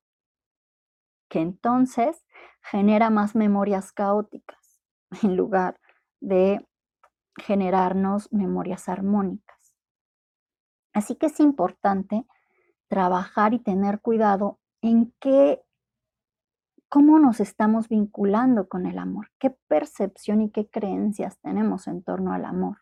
que 1.28 1.40
entonces 1.40 2.26
genera 2.60 3.08
más 3.08 3.34
memorias 3.34 3.92
caóticas 3.92 4.82
en 5.22 5.36
lugar 5.36 5.80
de 6.20 6.66
generarnos 7.36 8.30
memorias 8.32 8.88
armónicas. 8.88 9.74
Así 10.92 11.14
que 11.14 11.26
es 11.26 11.40
importante 11.40 12.26
trabajar 12.88 13.54
y 13.54 13.60
tener 13.60 14.00
cuidado 14.00 14.58
en 14.82 15.12
qué, 15.20 15.62
cómo 16.88 17.18
nos 17.18 17.40
estamos 17.40 17.88
vinculando 17.88 18.68
con 18.68 18.86
el 18.86 18.98
amor, 18.98 19.30
qué 19.38 19.50
percepción 19.68 20.40
y 20.42 20.50
qué 20.50 20.68
creencias 20.68 21.38
tenemos 21.40 21.86
en 21.86 22.02
torno 22.02 22.32
al 22.32 22.44
amor. 22.44 22.78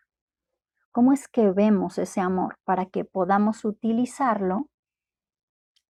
¿Cómo 0.92 1.12
es 1.12 1.28
que 1.28 1.50
vemos 1.50 1.98
ese 1.98 2.20
amor 2.20 2.58
para 2.64 2.86
que 2.86 3.04
podamos 3.04 3.64
utilizarlo 3.64 4.68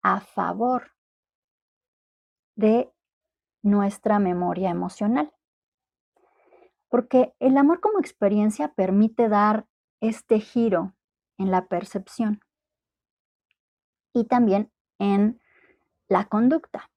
a 0.03 0.21
favor 0.21 0.93
de 2.55 2.93
nuestra 3.67 4.19
memoria 4.19 4.71
emocional. 4.71 5.33
Porque 6.89 7.35
el 7.41 7.57
amor 7.57 7.81
como 7.81 7.99
experiencia 7.99 8.73
permite 8.73 9.29
dar 9.29 9.67
este 10.01 10.39
giro 10.39 10.95
en 11.39 11.51
la 11.51 11.67
percepción 11.67 12.41
y 14.15 14.25
también 14.25 14.71
en 14.99 15.41
la 16.09 16.25
conducta. 16.25 16.91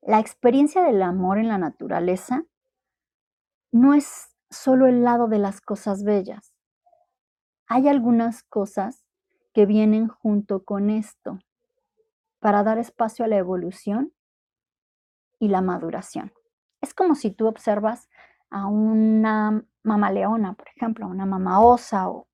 La 0.00 0.18
experiencia 0.18 0.82
del 0.82 1.02
amor 1.02 1.38
en 1.38 1.48
la 1.48 1.58
naturaleza 1.58 2.44
no 3.70 3.94
es 3.94 4.36
solo 4.50 4.86
el 4.86 5.02
lado 5.04 5.28
de 5.28 5.38
las 5.38 5.60
cosas 5.60 6.02
bellas. 6.02 6.54
Hay 7.66 7.88
algunas 7.88 8.42
cosas 8.42 9.04
que 9.54 9.66
vienen 9.66 10.08
junto 10.08 10.64
con 10.64 10.90
esto 10.90 11.38
para 12.40 12.62
dar 12.64 12.78
espacio 12.78 13.24
a 13.24 13.28
la 13.28 13.36
evolución 13.36 14.12
y 15.38 15.48
la 15.48 15.60
maduración. 15.60 16.32
Es 16.80 16.94
como 16.94 17.14
si 17.14 17.30
tú 17.30 17.46
observas 17.46 18.08
a 18.50 18.66
una 18.66 19.64
mamá 19.82 20.10
leona, 20.10 20.54
por 20.54 20.68
ejemplo, 20.68 21.06
una 21.06 21.26
mamá 21.26 21.60
osa, 21.60 22.08
o 22.08 22.28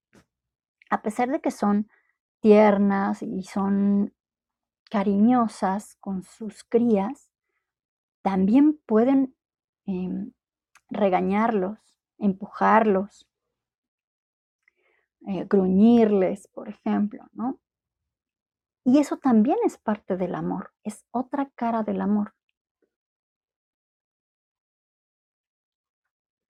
a 0.91 1.03
pesar 1.03 1.29
de 1.29 1.41
que 1.41 1.51
son 1.51 1.89
tiernas 2.41 3.23
y 3.23 3.43
son 3.43 4.15
cariñosas 4.91 5.97
con 5.97 6.23
sus 6.23 6.65
crías, 6.65 7.31
también 8.23 8.79
pueden 8.87 9.35
em, 9.87 10.33
regañarlos, 10.91 11.79
empujarlos, 12.19 13.29
eh, 15.27 15.47
gruñirles, 15.49 16.49
por 16.49 16.69
ejemplo, 16.69 17.27
¿no? 17.33 17.59
Y 18.85 18.99
eso 18.99 19.19
también 19.19 19.59
es 19.65 19.77
parte 19.77 20.17
del 20.17 20.35
amor, 20.35 20.73
es 20.83 21.05
otra 21.11 21.51
cara 21.55 21.83
del 21.83 22.01
amor. 22.01 22.35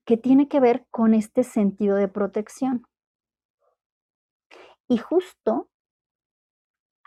que 0.08 0.16
tiene 0.16 0.48
que 0.48 0.58
ver 0.58 0.86
con 0.90 1.12
este 1.12 1.44
sentido 1.44 1.94
de 1.94 2.08
protección. 2.08 2.86
Y 4.88 4.96
justo 4.96 5.68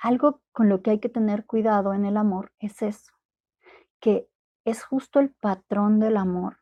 algo 0.01 0.41
con 0.51 0.67
lo 0.67 0.81
que 0.81 0.89
hay 0.89 0.99
que 0.99 1.09
tener 1.09 1.45
cuidado 1.45 1.93
en 1.93 2.05
el 2.05 2.17
amor 2.17 2.51
es 2.59 2.81
eso, 2.81 3.13
que 3.99 4.27
es 4.65 4.83
justo 4.83 5.19
el 5.19 5.29
patrón 5.29 5.99
del 5.99 6.17
amor 6.17 6.57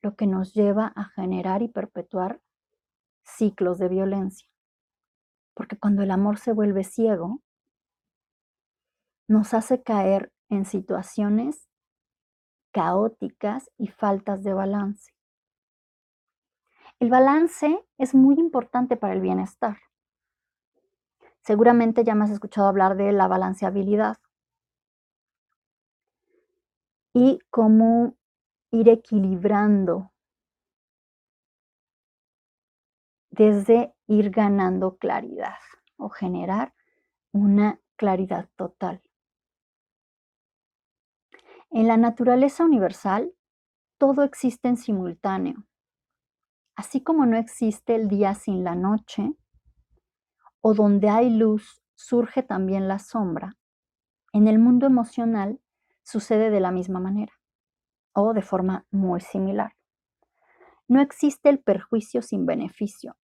lo 0.00 0.14
que 0.14 0.26
nos 0.26 0.54
lleva 0.54 0.92
a 0.94 1.04
generar 1.04 1.62
y 1.62 1.68
perpetuar 1.68 2.40
ciclos 3.24 3.78
de 3.78 3.88
violencia. 3.88 4.48
Porque 5.54 5.78
cuando 5.78 6.02
el 6.02 6.10
amor 6.10 6.38
se 6.38 6.52
vuelve 6.52 6.84
ciego, 6.84 7.40
nos 9.26 9.54
hace 9.54 9.82
caer 9.82 10.32
en 10.48 10.64
situaciones 10.64 11.68
caóticas 12.70 13.70
y 13.78 13.88
faltas 13.88 14.44
de 14.44 14.52
balance. 14.52 15.12
El 17.00 17.10
balance 17.10 17.84
es 17.98 18.14
muy 18.14 18.34
importante 18.38 18.96
para 18.96 19.14
el 19.14 19.20
bienestar. 19.20 19.78
Seguramente 21.44 22.04
ya 22.04 22.14
me 22.14 22.24
has 22.24 22.30
escuchado 22.30 22.68
hablar 22.68 22.96
de 22.96 23.12
la 23.12 23.28
balanceabilidad 23.28 24.16
y 27.12 27.38
cómo 27.50 28.16
ir 28.70 28.88
equilibrando 28.88 30.10
desde 33.30 33.94
ir 34.06 34.30
ganando 34.30 34.96
claridad 34.96 35.58
o 35.98 36.08
generar 36.08 36.72
una 37.32 37.78
claridad 37.96 38.48
total. 38.56 39.02
En 41.70 41.88
la 41.88 41.98
naturaleza 41.98 42.64
universal, 42.64 43.34
todo 43.98 44.22
existe 44.22 44.68
en 44.68 44.78
simultáneo. 44.78 45.66
Así 46.74 47.02
como 47.02 47.26
no 47.26 47.36
existe 47.36 47.94
el 47.96 48.08
día 48.08 48.34
sin 48.34 48.64
la 48.64 48.74
noche, 48.74 49.34
o 50.66 50.72
donde 50.72 51.10
hay 51.10 51.28
luz 51.28 51.82
surge 51.94 52.42
también 52.42 52.88
la 52.88 52.98
sombra, 52.98 53.58
en 54.32 54.48
el 54.48 54.58
mundo 54.58 54.86
emocional 54.86 55.60
sucede 56.02 56.48
de 56.48 56.58
la 56.58 56.70
misma 56.70 57.00
manera, 57.00 57.34
o 58.14 58.32
de 58.32 58.40
forma 58.40 58.86
muy 58.90 59.20
similar. 59.20 59.76
No 60.88 61.02
existe 61.02 61.50
el 61.50 61.58
perjuicio 61.58 62.22
sin 62.22 62.46
beneficio, 62.46 63.18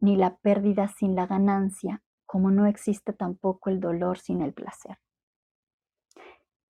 ni 0.00 0.16
la 0.16 0.36
pérdida 0.36 0.86
sin 0.88 1.14
la 1.14 1.24
ganancia, 1.24 2.02
como 2.26 2.50
no 2.50 2.66
existe 2.66 3.14
tampoco 3.14 3.70
el 3.70 3.80
dolor 3.80 4.18
sin 4.18 4.42
el 4.42 4.52
placer. 4.52 4.98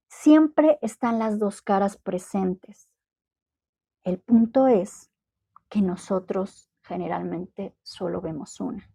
Siempre 0.07 0.79
están 0.83 1.19
las 1.19 1.41
dos 1.41 1.63
caras 1.63 1.97
presentes. 1.97 2.89
El 4.05 4.21
punto 4.21 4.69
es 4.69 5.11
que 5.69 5.83
nosotros 5.83 6.71
generalmente 6.81 7.77
solo 7.83 8.21
vemos 8.21 8.61
una, 8.61 8.92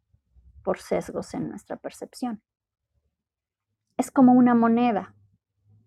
por 0.67 0.80
sesgos 0.80 1.34
en 1.34 1.47
nuestra 1.47 1.77
percepción. 1.77 2.43
Es 3.95 4.12
como 4.12 4.34
una 4.34 4.53
moneda. 4.53 5.15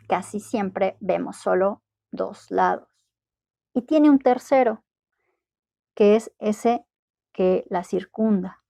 Casi 0.09 0.41
siempre 0.41 0.97
vemos 1.01 1.37
solo 1.37 1.83
dos 2.11 2.51
lados. 2.51 2.89
Y 3.75 3.83
tiene 3.83 4.09
un 4.09 4.19
tercero, 4.19 4.83
que 5.95 6.17
es 6.17 6.33
ese 6.39 6.87
que 7.35 7.67
la 7.69 7.85
circunda. 7.85 8.65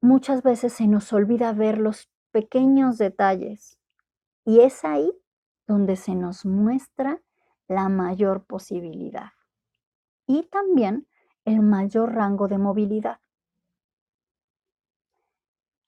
Muchas 0.00 0.42
veces 0.42 0.72
se 0.72 0.88
nos 0.88 1.12
olvida 1.12 1.52
ver 1.52 1.76
los 1.76 2.10
pequeños 2.30 2.96
detalles 2.96 3.78
y 4.46 4.60
es 4.60 4.86
ahí 4.86 5.12
donde 5.66 5.96
se 5.96 6.14
nos 6.14 6.46
muestra 6.46 7.20
la 7.68 7.90
mayor 7.90 8.46
posibilidad 8.46 9.32
y 10.26 10.44
también 10.44 11.06
el 11.44 11.60
mayor 11.60 12.14
rango 12.14 12.48
de 12.48 12.58
movilidad. 12.58 13.20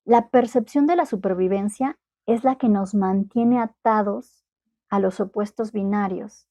La 0.04 0.28
percepción 0.28 0.86
de 0.86 0.96
la 0.96 1.06
supervivencia 1.06 1.98
es 2.26 2.44
la 2.44 2.56
que 2.56 2.68
nos 2.68 2.94
mantiene 2.94 3.60
atados 3.60 4.44
a 4.90 5.00
los 5.00 5.20
opuestos 5.20 5.72
binarios 5.72 6.46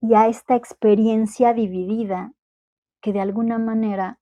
y 0.00 0.14
a 0.14 0.26
esta 0.28 0.56
experiencia 0.56 1.52
dividida 1.52 2.32
que 3.00 3.12
de 3.12 3.20
alguna 3.20 3.58
manera 3.58 4.18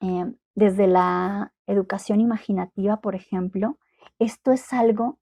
eh, 0.00 0.32
desde 0.54 0.86
la 0.86 1.52
educación 1.66 2.20
imaginativa, 2.20 3.00
por 3.00 3.14
ejemplo, 3.14 3.78
esto 4.18 4.52
es 4.52 4.72
algo 4.72 5.18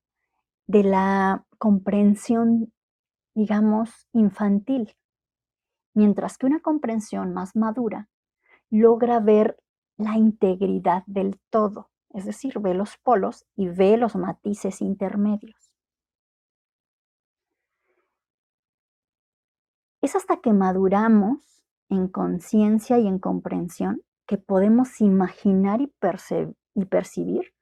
de 0.66 0.84
la 0.84 1.44
comprensión, 1.58 2.72
digamos, 3.34 4.08
infantil, 4.12 4.94
mientras 5.94 6.36
que 6.36 6.46
una 6.46 6.60
comprensión 6.60 7.32
más 7.32 7.56
madura 7.56 8.08
logra 8.70 9.20
ver 9.20 9.56
la 9.96 10.16
integridad 10.16 11.04
del 11.06 11.40
todo, 11.50 11.90
es 12.10 12.24
decir, 12.24 12.58
ve 12.58 12.74
los 12.74 12.96
polos 12.98 13.46
y 13.56 13.68
ve 13.68 13.96
los 13.96 14.16
matices 14.16 14.80
intermedios. 14.80 15.72
Es 20.02 20.14
hasta 20.16 20.36
que 20.42 20.52
maduramos 20.52 21.64
en 21.88 22.08
conciencia 22.08 22.98
y 22.98 23.06
en 23.06 23.18
comprensión 23.18 24.02
que 24.26 24.36
podemos 24.36 25.00
imaginar 25.00 25.80
y, 25.80 25.92
percibir 26.84 27.54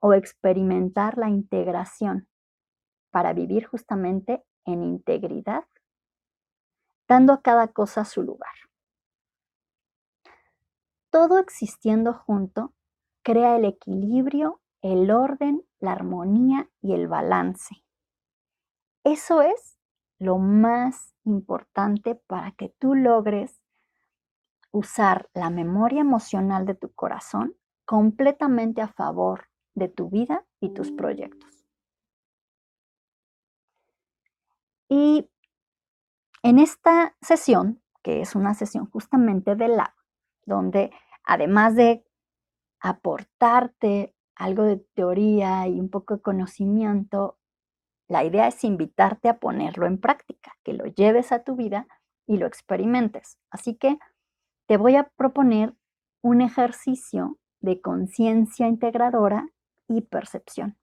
o 0.00 0.14
experimentar 0.14 1.16
la 1.16 1.28
integración 1.28 2.28
para 3.10 3.32
vivir 3.32 3.66
justamente 3.66 4.42
en 4.64 4.82
integridad, 4.82 5.64
dando 7.12 7.34
a 7.34 7.42
cada 7.42 7.68
cosa 7.68 8.06
su 8.06 8.22
lugar. 8.22 8.54
Todo 11.10 11.38
existiendo 11.38 12.14
junto 12.14 12.72
crea 13.22 13.56
el 13.56 13.66
equilibrio, 13.66 14.62
el 14.80 15.10
orden, 15.10 15.62
la 15.78 15.92
armonía 15.92 16.70
y 16.80 16.94
el 16.94 17.08
balance. 17.08 17.84
Eso 19.04 19.42
es 19.42 19.78
lo 20.18 20.38
más 20.38 21.12
importante 21.24 22.14
para 22.14 22.52
que 22.52 22.70
tú 22.78 22.94
logres 22.94 23.60
usar 24.70 25.28
la 25.34 25.50
memoria 25.50 26.00
emocional 26.00 26.64
de 26.64 26.76
tu 26.76 26.94
corazón 26.94 27.54
completamente 27.84 28.80
a 28.80 28.88
favor 28.88 29.48
de 29.74 29.88
tu 29.88 30.08
vida 30.08 30.46
y 30.60 30.70
tus 30.70 30.90
proyectos. 30.90 31.62
Y 34.88 35.28
en 36.42 36.58
esta 36.58 37.16
sesión, 37.20 37.82
que 38.02 38.20
es 38.20 38.34
una 38.34 38.54
sesión 38.54 38.90
justamente 38.90 39.54
de 39.54 39.68
lab, 39.68 39.92
donde 40.44 40.90
además 41.24 41.76
de 41.76 42.04
aportarte 42.80 44.14
algo 44.34 44.64
de 44.64 44.78
teoría 44.94 45.68
y 45.68 45.78
un 45.78 45.88
poco 45.88 46.16
de 46.16 46.22
conocimiento, 46.22 47.38
la 48.08 48.24
idea 48.24 48.48
es 48.48 48.64
invitarte 48.64 49.28
a 49.28 49.38
ponerlo 49.38 49.86
en 49.86 50.00
práctica, 50.00 50.52
que 50.64 50.72
lo 50.72 50.86
lleves 50.86 51.30
a 51.30 51.44
tu 51.44 51.54
vida 51.54 51.86
y 52.26 52.38
lo 52.38 52.46
experimentes. 52.46 53.38
Así 53.50 53.76
que 53.76 53.98
te 54.66 54.76
voy 54.76 54.96
a 54.96 55.08
proponer 55.16 55.74
un 56.22 56.40
ejercicio 56.40 57.38
de 57.60 57.80
conciencia 57.80 58.66
integradora 58.66 59.48
y 59.88 60.02
percepción. 60.02 60.76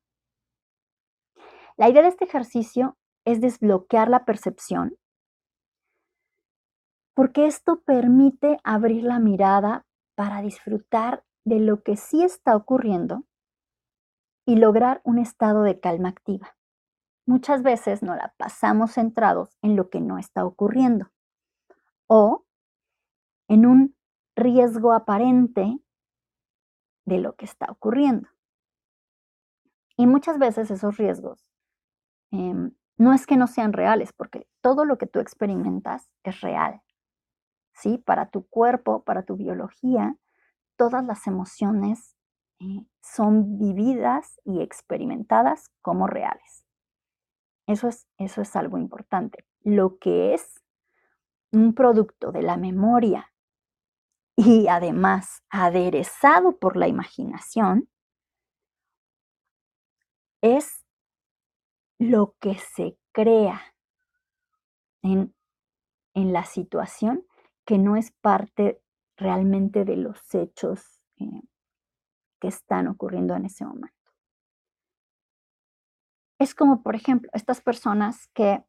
La 1.76 1.90
idea 1.90 2.02
de 2.02 2.10
este 2.10 2.26
ejercicio 2.26 2.98
es 3.26 3.42
desbloquear 3.42 4.10
la 4.10 4.26
percepción 4.26 4.98
porque 7.20 7.48
esto 7.48 7.82
permite 7.82 8.62
abrir 8.64 9.04
la 9.04 9.20
mirada 9.20 9.86
para 10.16 10.42
disfrutar 10.42 11.26
de 11.44 11.60
lo 11.60 11.84
que 11.84 11.98
sí 11.98 12.24
está 12.24 12.56
ocurriendo 12.56 13.26
y 14.46 14.56
lograr 14.56 15.02
un 15.04 15.20
estado 15.20 15.64
de 15.64 15.82
calma 15.82 16.08
activa. 16.08 16.56
Muchas 17.26 17.62
veces 17.62 18.02
no 18.04 18.16
la 18.16 18.34
pasamos 18.38 18.94
centrados 18.94 19.58
en 19.62 19.76
lo 19.76 19.90
que 19.90 20.00
no 20.00 20.18
está 20.18 20.46
ocurriendo 20.46 21.12
o 22.08 22.46
en 23.50 23.66
un 23.66 23.98
riesgo 24.38 24.94
aparente 24.94 25.78
de 27.04 27.18
lo 27.18 27.36
que 27.36 27.44
está 27.44 27.66
ocurriendo. 27.70 28.30
Y 29.98 30.08
muchas 30.08 30.40
veces 30.40 30.72
esos 30.72 30.96
riesgos 30.96 31.46
em, 32.32 32.72
no 32.98 33.12
es 33.12 33.28
que 33.28 33.36
no 33.36 33.48
sean 33.48 33.74
reales, 33.74 34.14
porque 34.14 34.48
todo 34.62 34.86
lo 34.86 34.98
que 34.98 35.06
tú 35.06 35.20
experimentas 35.20 36.10
es 36.24 36.40
real. 36.40 36.82
¿Sí? 37.82 37.98
Para 37.98 38.30
tu 38.30 38.48
cuerpo, 38.48 39.04
para 39.04 39.24
tu 39.24 39.38
biología, 39.38 40.18
todas 40.76 41.04
las 41.06 41.28
emociones 41.28 42.16
eh, 42.60 42.86
son 43.02 43.58
vividas 43.58 44.40
y 44.44 44.62
experimentadas 44.62 45.70
como 45.82 46.08
reales. 46.08 46.66
Eso 47.68 47.88
es, 47.88 48.08
eso 48.18 48.42
es 48.42 48.56
algo 48.56 48.78
importante. 48.78 49.46
Lo 49.62 49.98
que 49.98 50.34
es 50.34 50.62
un 51.52 51.74
producto 51.74 52.32
de 52.32 52.42
la 52.42 52.58
memoria 52.58 53.32
y 54.36 54.70
además 54.70 55.44
aderezado 55.50 56.58
por 56.60 56.78
la 56.78 56.88
imaginación, 56.88 57.90
es 60.42 60.86
lo 61.98 62.36
que 62.40 62.56
se 62.56 62.98
crea 63.12 63.62
en, 65.02 65.36
la 66.14 66.44
situación 66.46 67.26
que 67.70 67.78
no 67.78 67.96
es 67.98 68.10
parte 68.10 68.82
realmente 69.16 69.86
de 69.86 69.96
los 69.96 70.34
hechos 70.34 71.04
eh, 71.20 71.44
que 72.42 72.48
están 72.48 72.88
ocurriendo 72.88 73.36
en 73.36 73.46
ese 73.46 73.64
momento. 73.64 74.12
Es 76.40 76.56
como, 76.56 76.82
por 76.82 76.96
ejemplo, 76.96 77.30
estas 77.32 77.62
personas 77.62 78.28
que 78.34 78.66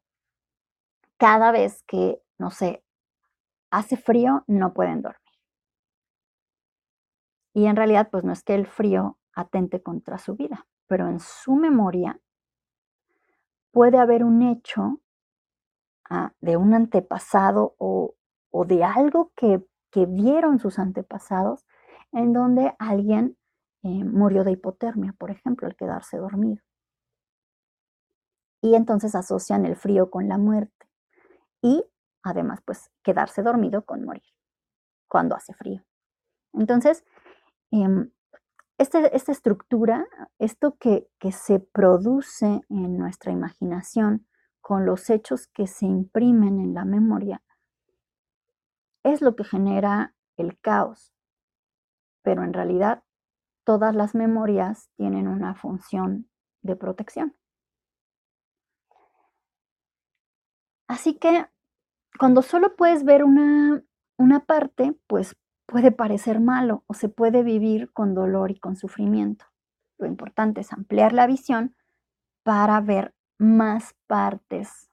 cada 1.17 1.51
vez 1.51 1.81
que, 1.87 2.21
no 2.37 2.51
sé, 2.51 2.85
hace 3.71 3.97
frío, 3.97 4.43
no 4.45 4.71
pueden 4.71 5.01
dormir. 5.01 5.19
Y 7.55 7.65
en 7.65 7.75
realidad, 7.75 8.09
pues 8.11 8.23
no 8.23 8.33
es 8.33 8.43
que 8.43 8.53
el 8.53 8.67
frío 8.67 9.17
atente 9.33 9.81
contra 9.81 10.19
su 10.19 10.35
vida, 10.35 10.67
pero 10.85 11.07
en 11.07 11.19
su 11.19 11.55
memoria 11.55 12.21
puede 13.71 13.97
haber 13.97 14.23
un 14.23 14.43
hecho 14.43 15.01
ah, 16.07 16.35
de 16.39 16.55
un 16.55 16.75
antepasado 16.75 17.73
o, 17.79 18.13
de 18.53 18.83
algo 18.83 19.31
que, 19.35 19.63
vieron 19.93 20.59
sus 20.59 20.79
antepasados 20.79 21.65
en 22.13 22.31
donde 22.31 22.73
alguien 22.79 23.37
eh, 23.83 24.05
murió 24.05 24.45
de 24.45 24.53
hipotermia, 24.53 25.13
por 25.19 25.31
ejemplo, 25.31 25.67
al 25.67 25.75
quedarse 25.75 26.17
dormido. 26.17 26.63
Y 28.61 28.75
entonces 28.75 29.15
asocian 29.15 29.65
el 29.65 29.75
frío 29.75 30.09
con 30.09 30.29
la 30.29 30.37
muerte. 30.37 30.87
Y 31.61 31.83
además, 32.23 32.61
pues 32.63 32.89
quedarse 33.03 33.43
dormido 33.43 33.83
con 33.83 34.05
morir 34.05 34.23
cuando 35.09 35.35
hace 35.35 35.53
frío. 35.53 35.83
Entonces, 36.53 37.03
em, 37.71 38.11
este, 38.77 39.15
esta 39.15 39.31
estructura, 39.31 40.07
esto 40.39 40.77
que, 40.79 41.07
se 41.31 41.59
produce 41.59 42.61
en 42.69 42.97
nuestra 42.97 43.31
imaginación 43.31 44.25
con 44.59 44.85
los 44.85 45.09
hechos 45.09 45.47
que 45.47 45.67
se 45.67 45.85
imprimen 45.85 46.59
en 46.59 46.73
la 46.73 46.85
memoria, 46.85 47.43
es 49.03 49.21
lo 49.21 49.35
que 49.35 49.43
genera 49.43 50.15
el 50.37 50.59
caos. 50.59 51.13
Pero 52.23 52.43
en 52.43 52.53
realidad 52.53 53.03
todas 53.63 53.95
las 53.95 54.15
memorias 54.15 54.89
tienen 54.95 55.27
una 55.27 55.55
función 55.55 56.29
de 56.61 56.75
protección. 56.75 57.35
Así 60.87 61.15
que 61.15 61.47
cuando 62.19 62.41
solo 62.41 62.75
puedes 62.75 63.03
ver 63.05 63.23
una, 63.23 63.83
una 64.17 64.45
parte, 64.45 64.95
pues 65.07 65.35
puede 65.65 65.91
parecer 65.91 66.39
malo 66.41 66.83
o 66.87 66.93
se 66.93 67.07
puede 67.07 67.43
vivir 67.43 67.91
con 67.93 68.13
dolor 68.13 68.51
y 68.51 68.59
con 68.59 68.75
sufrimiento. 68.75 69.45
Lo 69.97 70.05
importante 70.05 70.61
es 70.61 70.73
ampliar 70.73 71.13
la 71.13 71.27
visión 71.27 71.75
para 72.43 72.81
ver 72.81 73.15
más 73.37 73.95
partes 74.07 74.89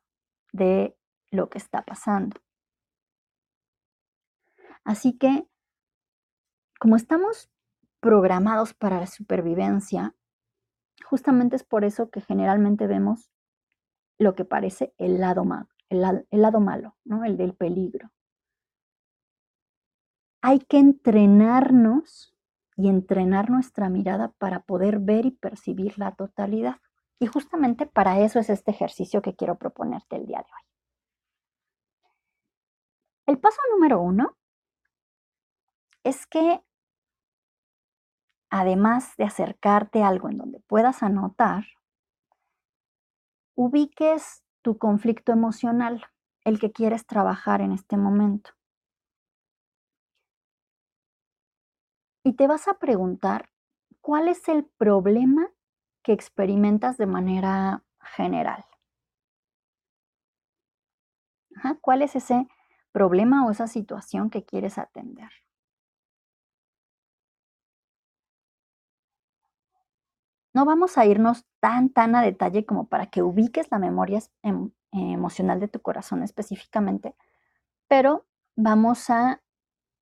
de 0.53 0.97
lo 1.31 1.49
que 1.49 1.59
está 1.59 1.83
pasando. 1.83 2.41
Así 4.89 5.19
que, 5.19 5.47
como 6.81 6.97
estamos 6.97 7.51
programados 8.01 8.73
para 8.73 9.01
la 9.01 9.07
supervivencia, 9.07 10.17
justamente 11.05 11.57
es 11.57 11.63
por 11.63 11.85
eso 11.85 12.09
que 12.09 12.23
generalmente 12.23 12.87
vemos 12.87 13.31
lo 14.17 14.35
que 14.35 14.47
parece 14.47 14.95
el 14.97 15.21
lado 15.21 15.45
malo, 15.45 15.69
el, 15.91 16.01
lado 16.31 16.61
malo, 16.61 16.97
¿no? 17.05 17.27
el 17.27 17.37
del 17.37 17.53
peligro 17.55 18.11
hay 20.41 20.61
que 20.61 20.79
entrenarnos 20.79 22.35
y 22.75 22.89
entrenar 22.89 23.51
nuestra 23.51 23.91
mirada 23.91 24.33
para 24.39 24.61
poder 24.61 24.99
ver 25.01 25.27
y 25.27 25.33
percibir 25.33 25.99
la 25.99 26.15
totalidad. 26.15 26.77
Y 27.19 27.27
justamente 27.27 27.85
para 27.85 28.21
eso 28.21 28.39
es 28.39 28.49
este 28.49 28.71
ejercicio 28.71 29.21
que 29.21 29.37
quiero 29.37 29.59
proponerte 29.59 30.17
el 30.17 30.25
día 30.25 30.39
de 30.39 30.45
hoy. 30.45 30.63
El 33.27 33.39
paso 33.39 33.61
número 33.75 34.01
uno 34.01 34.38
es 36.05 36.27
que 36.27 36.63
además 38.51 39.17
de 39.17 39.25
acercarte 39.25 40.03
a 40.03 40.09
algo 40.09 40.29
en 40.29 40.39
donde 40.39 40.61
puedas 40.61 41.03
anotar, 41.03 41.65
ubiques 43.55 44.43
tu 44.63 44.79
conflicto 44.79 45.33
emocional, 45.33 46.07
el 46.45 46.59
que 46.59 46.73
quieres 46.73 47.07
trabajar 47.07 47.61
en 47.61 47.73
este 47.73 47.97
momento. 47.97 48.51
y 52.29 52.35
te 52.35 52.47
vas 52.47 52.69
a 52.69 52.75
preguntar 52.75 53.49
cuál 54.03 54.29
es 54.29 54.49
el 54.49 54.67
problema 54.67 55.51
que 56.03 56.13
experimentas 56.13 56.99
de 56.99 57.07
manera 57.07 57.85
general. 58.01 58.67
¿Cuál 61.81 62.03
es 62.03 62.15
ese 62.17 62.47
problema 62.93 63.47
o 63.47 63.51
esa 63.51 63.67
situación 63.67 64.29
que 64.29 64.45
quieres 64.45 64.77
atender? 64.77 65.31
No 70.59 70.65
vamos 70.65 70.99
a 70.99 71.07
irnos 71.07 71.47
tan, 71.61 71.89
tan 71.89 72.17
a 72.17 72.21
detalle 72.21 72.67
como 72.67 72.89
para 72.89 73.07
que 73.07 73.23
ubiques 73.23 73.71
la 73.71 73.79
memoria 73.79 74.19
em, 74.43 74.73
emocional 74.91 75.61
de 75.61 75.69
tu 75.69 75.81
corazón 75.81 76.25
específicamente, 76.25 77.15
pero 77.87 78.27
vamos 78.57 79.09
a, 79.09 79.41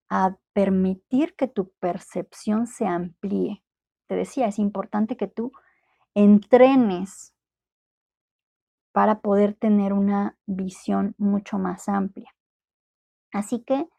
a 0.09 0.39
permitir 0.55 1.37
que 1.37 1.47
tu 1.47 1.73
percepción 1.73 2.67
se 2.67 2.87
amplíe. 2.87 3.63
Te 4.07 4.15
decía, 4.15 4.47
es 4.47 4.59
importante 4.59 5.19
que 5.19 5.27
tú 5.27 5.53
entrenes 6.15 7.35
para 8.93 9.21
poder 9.21 9.53
tener 9.53 9.93
una 9.93 10.39
visión 10.47 11.15
mucho 11.19 11.59
más 11.59 11.87
amplia. 11.87 12.35
Así 13.31 13.63
que 13.63 13.91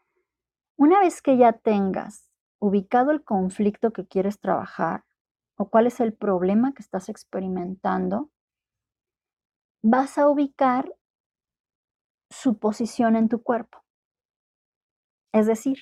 una 0.76 1.02
vez 1.02 1.22
que 1.22 1.38
ya 1.38 1.54
tengas 1.54 2.32
ubicado 2.58 3.12
el 3.12 3.24
conflicto 3.24 3.94
que 3.94 4.08
quieres 4.08 4.40
trabajar 4.40 5.04
o 5.58 5.70
cuál 5.70 5.88
es 5.88 6.00
el 6.00 6.14
problema 6.14 6.74
que 6.74 6.82
estás 6.82 7.10
experimentando, 7.10 8.30
vas 9.82 10.18
a 10.18 10.30
ubicar 10.30 10.94
su 12.30 12.58
posición 12.60 13.16
en 13.16 13.30
tu 13.30 13.42
cuerpo. 13.42 13.84
Es 15.34 15.48
decir, 15.48 15.80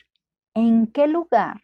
en 0.53 0.87
qué 0.87 1.07
lugar 1.07 1.63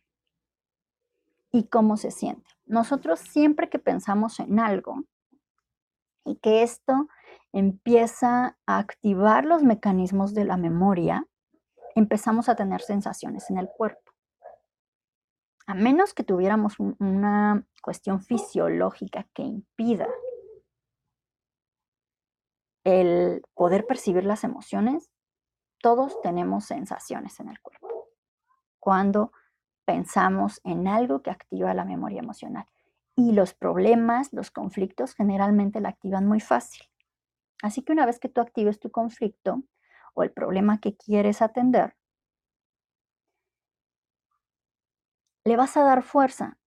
y 1.52 1.68
cómo 1.68 1.98
se 1.98 2.12
siente. 2.12 2.50
Nosotros 2.66 3.20
siempre 3.20 3.70
que 3.70 3.80
pensamos 3.80 4.40
en 4.40 4.60
algo 4.60 5.04
y 6.26 6.36
que 6.38 6.64
esto 6.64 7.08
empieza 7.54 8.58
a 8.66 8.78
activar 8.78 9.46
los 9.46 9.64
mecanismos 9.64 10.34
de 10.34 10.46
la 10.46 10.58
memoria, 10.58 11.28
empezamos 11.96 12.48
a 12.50 12.56
tener 12.56 12.82
sensaciones 12.82 13.50
en 13.50 13.58
el 13.58 13.68
cuerpo. 13.68 14.11
A 15.68 15.74
menos 15.74 16.14
que 16.14 16.24
tuviéramos 16.24 16.80
una 16.80 17.66
cuestión 17.82 18.22
fisiológica 18.22 19.28
que 19.34 19.44
impida 19.44 20.08
el 22.84 23.44
poder 23.54 23.86
percibir 23.86 24.26
las 24.26 24.44
emociones, 24.44 25.12
todos 25.80 26.20
tenemos 26.22 26.66
sensaciones 26.66 27.40
en 27.40 27.50
el 27.50 27.60
cuerpo. 27.62 28.10
Cuando 28.80 29.32
pensamos 29.86 30.62
en 30.64 30.88
algo 30.88 31.22
que 31.22 31.32
activa 31.32 31.74
la 31.74 31.86
memoria 31.86 32.20
emocional. 32.20 32.66
Y 33.16 33.34
los 33.34 33.54
problemas, 33.54 34.32
los 34.32 34.52
conflictos 34.52 35.14
generalmente 35.14 35.82
la 35.82 35.90
activan 35.90 36.28
muy 36.28 36.40
fácil. 36.40 36.88
Así 37.62 37.84
que 37.84 37.92
una 37.92 38.06
vez 38.06 38.20
que 38.20 38.30
tú 38.30 38.42
actives 38.42 38.80
tu 38.80 38.90
conflicto 38.90 39.64
o 40.14 40.24
el 40.24 40.32
problema 40.32 40.80
que 40.80 40.96
quieres 40.96 41.42
atender, 41.42 41.96
le 45.44 45.58
vas 45.58 45.76
a 45.78 45.84
dar 45.84 46.04
fuerza, 46.04 46.58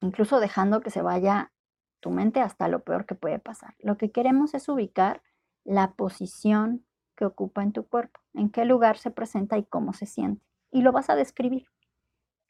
incluso 0.00 0.40
dejando 0.40 0.80
que 0.80 0.90
se 0.90 1.02
vaya 1.02 1.52
tu 2.00 2.10
mente 2.10 2.40
hasta 2.40 2.68
lo 2.68 2.84
peor 2.84 3.06
que 3.06 3.14
puede 3.14 3.38
pasar. 3.38 3.74
Lo 3.78 3.96
que 3.96 4.12
queremos 4.12 4.54
es 4.54 4.68
ubicar 4.68 5.22
la 5.64 5.92
posición 5.92 6.86
que 7.16 7.24
ocupa 7.24 7.62
en 7.62 7.72
tu 7.72 7.86
cuerpo, 7.86 8.20
en 8.34 8.50
qué 8.50 8.64
lugar 8.64 8.98
se 8.98 9.10
presenta 9.10 9.58
y 9.58 9.64
cómo 9.64 9.92
se 9.92 10.06
siente. 10.06 10.44
Y 10.70 10.82
lo 10.82 10.92
vas 10.92 11.10
a 11.10 11.16
describir. 11.16 11.66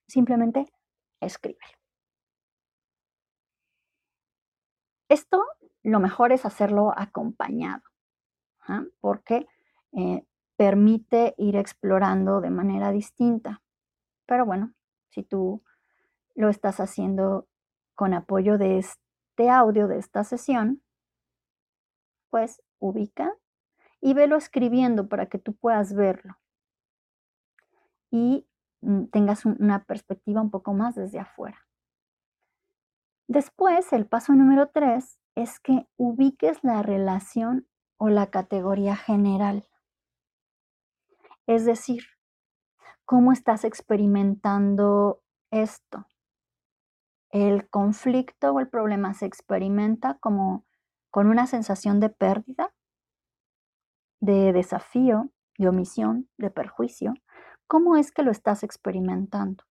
Simplemente 0.08 0.66
escríbelo. 1.20 1.78
Esto 5.08 5.44
lo 5.82 6.00
mejor 6.00 6.32
es 6.32 6.44
hacerlo 6.44 6.92
acompañado, 6.96 7.82
¿ah? 8.66 8.84
porque 9.00 9.46
eh, 9.92 10.24
permite 10.56 11.34
ir 11.38 11.56
explorando 11.56 12.40
de 12.40 12.50
manera 12.50 12.90
distinta. 12.90 13.62
Pero 14.26 14.44
bueno, 14.44 14.74
si 15.16 15.22
tú 15.22 15.62
lo 16.34 16.50
estás 16.50 16.78
haciendo 16.78 17.48
con 17.94 18.12
apoyo 18.12 18.58
de 18.58 18.76
este 18.76 19.48
audio, 19.48 19.88
de 19.88 19.96
esta 19.96 20.24
sesión, 20.24 20.82
pues 22.28 22.62
ubica 22.78 23.32
y 24.02 24.12
velo 24.12 24.36
escribiendo 24.36 25.08
para 25.08 25.30
que 25.30 25.38
tú 25.38 25.54
puedas 25.54 25.94
verlo 25.94 26.36
y 28.10 28.46
mm, 28.82 29.06
tengas 29.06 29.46
una 29.46 29.84
perspectiva 29.84 30.42
un 30.42 30.50
poco 30.50 30.74
más 30.74 30.94
desde 30.94 31.18
afuera. 31.18 31.66
Después, 33.26 33.90
el 33.94 34.06
paso 34.06 34.34
número 34.34 34.68
tres 34.68 35.18
es 35.34 35.58
que 35.60 35.88
ubiques 35.96 36.62
la 36.62 36.82
relación 36.82 37.66
o 37.96 38.10
la 38.10 38.26
categoría 38.26 38.96
general. 38.96 39.66
Es 41.46 41.64
decir, 41.64 42.04
¿cómo 43.06 43.32
estás 43.32 43.64
experimentando 43.64 45.22
esto? 45.50 46.06
El 47.30 47.68
conflicto 47.70 48.52
o 48.52 48.60
el 48.60 48.68
problema 48.68 49.14
se 49.14 49.26
experimenta 49.26 50.18
como 50.18 50.66
con 51.10 51.28
una 51.28 51.46
sensación 51.46 52.00
de 52.00 52.10
pérdida, 52.10 52.74
de 54.20 54.52
desafío, 54.52 55.30
de 55.56 55.68
omisión, 55.68 56.28
de 56.36 56.50
perjuicio. 56.50 57.14
¿Cómo 57.66 57.96
es 57.96 58.12
que 58.12 58.22
lo 58.22 58.30
estás 58.30 58.62
experimentando? 58.62 59.64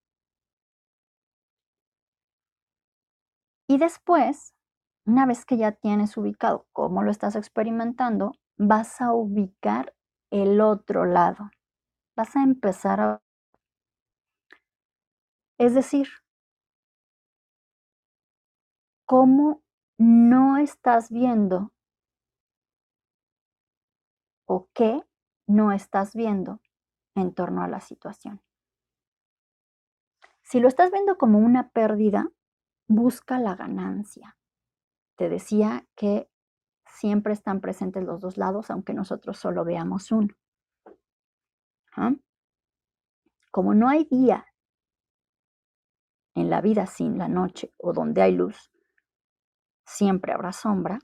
Y 3.67 3.77
después, 3.77 4.53
una 5.05 5.25
vez 5.25 5.45
que 5.45 5.57
ya 5.57 5.71
tienes 5.73 6.17
ubicado 6.17 6.67
cómo 6.71 7.03
lo 7.03 7.11
estás 7.11 7.35
experimentando, 7.35 8.31
vas 8.57 9.01
a 9.01 9.11
ubicar 9.11 9.93
el 10.31 10.61
otro 10.61 11.05
lado. 11.05 11.49
Vas 12.15 12.35
a 12.35 12.43
empezar 12.43 13.01
a... 13.01 13.24
Es 15.57 15.73
decir, 15.73 16.09
cómo 19.05 19.63
no 19.97 20.57
estás 20.57 21.09
viendo 21.09 21.71
o 24.45 24.69
qué 24.73 25.01
no 25.47 25.71
estás 25.71 26.13
viendo 26.13 26.59
en 27.15 27.33
torno 27.33 27.63
a 27.63 27.67
la 27.67 27.79
situación. 27.79 28.41
Si 30.43 30.59
lo 30.59 30.67
estás 30.67 30.91
viendo 30.91 31.17
como 31.17 31.39
una 31.39 31.69
pérdida, 31.69 32.29
busca 32.87 33.39
la 33.39 33.55
ganancia. 33.55 34.37
Te 35.15 35.29
decía 35.29 35.87
que 35.95 36.29
siempre 36.85 37.33
están 37.33 37.61
presentes 37.61 38.03
los 38.03 38.19
dos 38.19 38.37
lados, 38.37 38.69
aunque 38.69 38.93
nosotros 38.93 39.37
solo 39.37 39.63
veamos 39.63 40.11
uno. 40.11 40.35
¿Ah? 41.95 42.13
Como 43.51 43.73
no 43.73 43.87
hay 43.87 44.03
día 44.03 44.45
en 46.35 46.49
la 46.49 46.61
vida 46.61 46.85
sin 46.85 47.17
la 47.17 47.27
noche 47.27 47.73
o 47.77 47.93
donde 47.93 48.21
hay 48.21 48.33
luz, 48.33 48.71
siempre 49.85 50.33
habrá 50.33 50.51
sombra. 50.51 50.99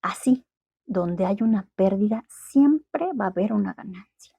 Así, 0.00 0.46
donde 0.86 1.26
hay 1.26 1.38
una 1.40 1.68
pérdida, 1.74 2.24
siempre 2.28 3.10
va 3.12 3.26
a 3.26 3.28
haber 3.28 3.52
una 3.52 3.74
ganancia. 3.74 4.38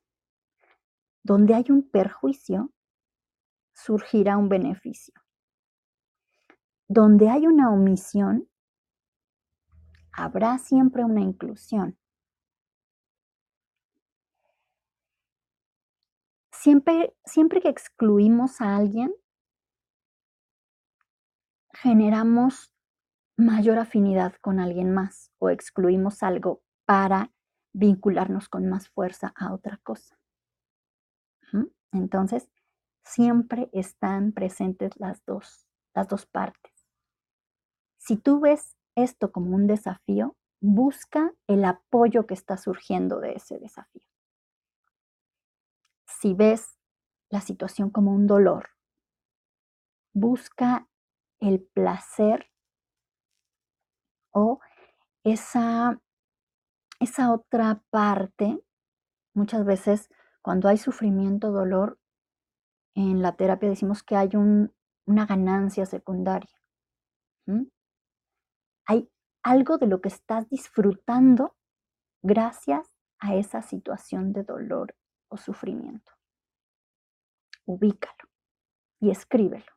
Donde 1.22 1.54
hay 1.54 1.66
un 1.70 1.90
perjuicio, 1.90 2.72
surgirá 3.74 4.38
un 4.38 4.48
beneficio. 4.48 5.14
Donde 6.88 7.30
hay 7.30 7.48
una 7.48 7.70
omisión, 7.70 8.50
habrá 10.14 10.58
siempre 10.58 11.04
una 11.04 11.20
inclusión. 11.20 11.98
Siempre, 16.68 17.16
siempre 17.24 17.62
que 17.62 17.70
excluimos 17.70 18.60
a 18.60 18.76
alguien, 18.76 19.16
generamos 21.72 22.74
mayor 23.38 23.80
afinidad 23.80 24.36
con 24.42 24.60
alguien 24.60 24.94
más 24.94 25.32
o 25.40 25.50
excluimos 25.50 26.24
algo 26.24 26.62
para 26.86 27.32
vincularnos 27.72 28.50
con 28.50 28.68
más 28.68 28.90
fuerza 28.90 29.32
a 29.38 29.54
otra 29.54 29.80
cosa. 29.82 30.20
Entonces, 31.94 32.50
siempre 33.06 33.70
están 33.72 34.34
presentes 34.34 34.92
las 35.00 35.24
dos, 35.24 35.70
las 35.96 36.10
dos 36.10 36.26
partes. 36.26 36.74
Si 37.98 38.18
tú 38.18 38.42
ves 38.42 38.76
esto 38.98 39.32
como 39.32 39.56
un 39.56 39.68
desafío, 39.68 40.36
busca 40.60 41.34
el 41.48 41.64
apoyo 41.64 42.28
que 42.28 42.34
está 42.34 42.58
surgiendo 42.58 43.22
de 43.22 43.36
ese 43.36 43.58
desafío. 43.58 44.07
Si 46.20 46.34
ves 46.34 46.80
la 47.30 47.42
situación 47.42 47.92
como 47.92 48.12
un 48.12 48.26
dolor, 48.26 48.70
busca 50.16 50.90
el 51.40 51.62
placer 51.62 52.50
o 54.34 54.60
esa, 55.24 56.02
esa 57.00 57.32
otra 57.32 57.84
parte, 57.92 58.60
muchas 59.36 59.64
veces 59.64 60.10
cuando 60.42 60.70
hay 60.70 60.78
sufrimiento, 60.78 61.52
dolor, 61.52 62.00
en 62.96 63.22
la 63.22 63.36
terapia 63.36 63.70
decimos 63.70 64.02
que 64.02 64.16
hay 64.16 64.32
una 64.36 65.26
ganancia 65.28 65.86
secundaria. 65.86 66.50
Hay 68.88 69.08
algo 69.44 69.78
de 69.78 69.86
lo 69.86 70.02
que 70.02 70.10
estás 70.10 70.50
disfrutando 70.50 71.56
gracias 72.24 72.96
a 73.20 73.36
esa 73.36 73.62
situación 73.62 74.34
de 74.34 74.42
dolor 74.42 74.96
o 75.30 75.38
sufrimiento. 75.38 76.12
Ubícalo 77.66 78.30
y 79.00 79.12
escríbelo. 79.12 79.72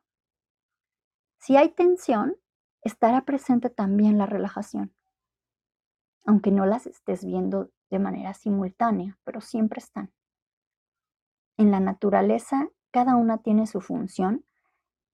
Si 1.37 1.57
hay 1.57 1.69
tensión, 1.69 2.37
estará 2.83 3.25
presente 3.25 3.69
también 3.69 4.17
la 4.17 4.25
relajación, 4.25 4.95
aunque 6.25 6.51
no 6.51 6.65
las 6.65 6.87
estés 6.87 7.25
viendo 7.25 7.71
de 7.89 7.99
manera 7.99 8.33
simultánea, 8.33 9.17
pero 9.23 9.41
siempre 9.41 9.79
están. 9.79 10.13
En 11.57 11.71
la 11.71 11.79
naturaleza, 11.79 12.69
cada 12.91 13.15
una 13.15 13.39
tiene 13.39 13.67
su 13.67 13.81
función 13.81 14.45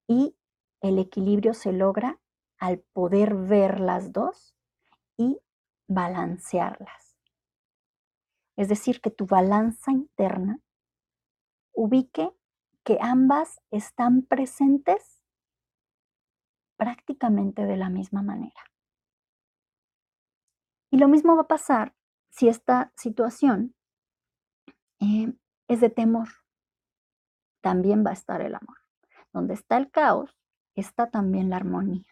y 0.07 0.35
el 0.81 0.99
equilibrio 0.99 1.53
se 1.53 1.71
logra 1.71 2.19
al 2.59 2.79
poder 2.93 3.35
ver 3.35 3.79
las 3.79 4.11
dos 4.11 4.55
y 5.17 5.39
balancearlas. 5.87 7.06
Es 8.57 8.67
decir, 8.67 9.01
que 9.01 9.11
tu 9.11 9.27
balanza 9.27 9.91
interna 9.91 10.59
ubique 11.73 12.31
que 12.83 12.97
ambas 13.01 13.61
están 13.69 14.23
presentes 14.23 15.23
prácticamente 16.75 17.65
de 17.65 17.77
la 17.77 17.89
misma 17.89 18.23
manera. 18.23 18.63
Y 20.89 20.97
lo 20.97 21.07
mismo 21.07 21.35
va 21.35 21.43
a 21.43 21.47
pasar 21.47 21.95
si 22.29 22.47
esta 22.47 22.91
situación 22.95 23.75
eh, 24.99 25.33
es 25.67 25.81
de 25.81 25.89
temor. 25.89 26.29
También 27.61 28.05
va 28.05 28.11
a 28.11 28.13
estar 28.13 28.41
el 28.41 28.55
amor. 28.55 28.77
Donde 29.33 29.53
está 29.53 29.77
el 29.77 29.91
caos, 29.91 30.35
está 30.73 31.09
también 31.11 31.49
la 31.49 31.57
armonía. 31.57 32.05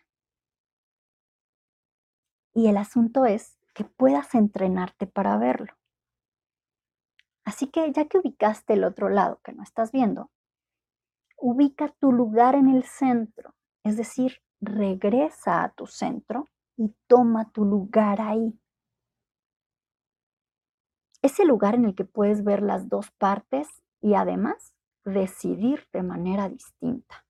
Y 2.53 2.67
el 2.67 2.77
asunto 2.77 3.25
es 3.25 3.57
que 3.73 3.85
puedas 3.85 4.35
entrenarte 4.35 5.07
para 5.07 5.37
verlo. 5.37 5.73
Así 7.45 7.67
que 7.67 7.91
ya 7.91 8.05
que 8.05 8.17
ubicaste 8.17 8.73
el 8.73 8.83
otro 8.83 9.09
lado 9.09 9.39
que 9.43 9.53
no 9.53 9.63
estás 9.63 9.91
viendo, 9.91 10.31
ubica 11.37 11.93
tu 11.99 12.11
lugar 12.11 12.55
en 12.55 12.67
el 12.67 12.83
centro, 12.83 13.53
es 13.83 13.97
decir, 13.97 14.41
regresa 14.59 15.63
a 15.63 15.71
tu 15.73 15.85
centro 15.85 16.47
y 16.75 16.93
toma 17.07 17.51
tu 17.51 17.63
lugar 17.63 18.19
ahí. 18.19 18.59
Ese 21.21 21.45
lugar 21.45 21.75
en 21.75 21.85
el 21.85 21.95
que 21.95 22.05
puedes 22.05 22.43
ver 22.43 22.61
las 22.61 22.89
dos 22.89 23.11
partes 23.11 23.67
y 24.01 24.15
además 24.15 24.75
decidir 25.03 25.87
de 25.93 26.03
manera 26.03 26.49
distinta. 26.49 27.25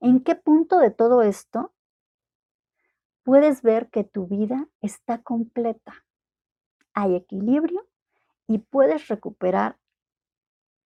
¿En 0.00 0.22
qué 0.24 0.34
punto 0.34 0.78
de 0.78 0.90
todo 0.90 1.22
esto 1.22 1.72
puedes 3.26 3.62
ver 3.62 3.90
que 3.90 4.04
tu 4.04 4.28
vida 4.28 4.68
está 4.80 5.20
completa. 5.20 6.05
Hay 6.96 7.14
equilibrio 7.14 7.86
y 8.48 8.58
puedes 8.58 9.08
recuperar 9.08 9.78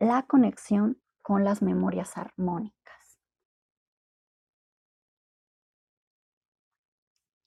la 0.00 0.24
conexión 0.24 1.00
con 1.22 1.44
las 1.44 1.62
memorias 1.62 2.16
armónicas. 2.16 3.20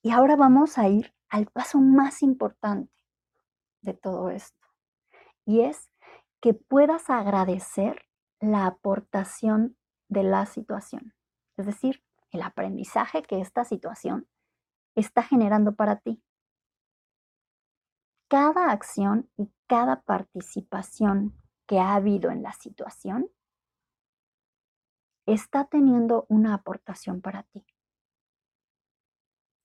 Y 0.01 0.11
ahora 0.11 0.37
vamos 0.37 0.77
a 0.77 0.87
ir 0.87 1.13
al 1.29 1.47
paso 1.47 1.79
más 1.79 2.23
importante 2.23 2.93
de 3.81 3.93
todo 3.93 4.29
esto. 4.29 4.67
Y 5.45 5.61
es 5.61 5.89
que 6.39 6.53
puedas 6.53 7.09
agradecer 7.09 8.05
la 8.39 8.65
aportación 8.65 9.77
de 10.07 10.23
la 10.23 10.45
situación. 10.45 11.13
Es 11.57 11.65
decir, 11.65 12.01
el 12.31 12.41
aprendizaje 12.41 13.23
que 13.23 13.41
esta 13.41 13.65
situación 13.65 14.27
está 14.95 15.21
generando 15.21 15.75
para 15.75 15.97
ti. 15.97 16.23
Cada 18.33 18.71
acción 18.71 19.29
y 19.37 19.53
cada 19.67 20.01
participación 20.01 21.39
que 21.67 21.77
ha 21.77 21.93
habido 21.93 22.31
en 22.31 22.41
la 22.41 22.51
situación 22.53 23.29
está 25.27 25.65
teniendo 25.65 26.25
una 26.29 26.55
aportación 26.55 27.21
para 27.21 27.43
ti. 27.43 27.63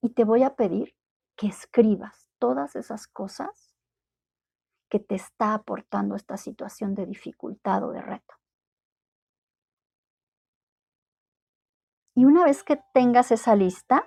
Y 0.02 0.10
te 0.10 0.24
voy 0.24 0.42
a 0.42 0.54
pedir 0.54 0.94
que 1.34 1.46
escribas 1.46 2.28
todas 2.38 2.76
esas 2.76 3.06
cosas 3.06 3.74
que 4.90 5.00
te 5.00 5.14
está 5.14 5.54
aportando 5.54 6.14
esta 6.14 6.36
situación 6.36 6.94
de 6.94 7.06
dificultad 7.06 7.84
o 7.84 7.92
de 7.92 8.02
reto. 8.02 8.34
Y 12.14 12.26
una 12.26 12.44
vez 12.44 12.62
que 12.64 12.78
tengas 12.92 13.30
esa 13.30 13.56
lista, 13.56 14.06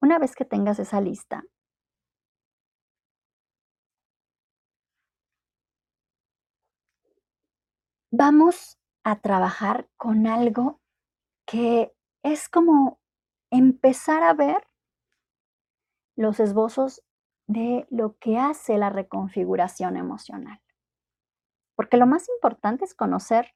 Una 0.00 0.18
vez 0.18 0.34
que 0.34 0.44
tengas 0.44 0.78
esa 0.78 1.00
lista, 1.00 1.44
vamos 8.10 8.78
a 9.04 9.20
trabajar 9.20 9.88
con 9.96 10.26
algo 10.26 10.80
que 11.46 11.92
es 12.22 12.48
como 12.48 12.98
empezar 13.50 14.22
a 14.22 14.34
ver 14.34 14.66
los 16.16 16.40
esbozos 16.40 17.02
de 17.46 17.86
lo 17.90 18.16
que 18.18 18.38
hace 18.38 18.78
la 18.78 18.90
reconfiguración 18.90 19.96
emocional. 19.96 20.60
Porque 21.76 21.96
lo 21.96 22.06
más 22.06 22.28
importante 22.28 22.84
es 22.84 22.94
conocer 22.94 23.52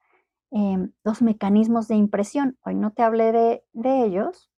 em, 0.51 0.93
los 1.05 1.23
mecanismos 1.23 1.89
de 1.89 1.97
impresión. 1.97 2.59
Hoy 2.65 2.75
no 2.75 2.93
te 2.93 3.03
hablé 3.03 3.33
de, 3.33 3.65
de 3.73 4.05
ellos, 4.05 4.50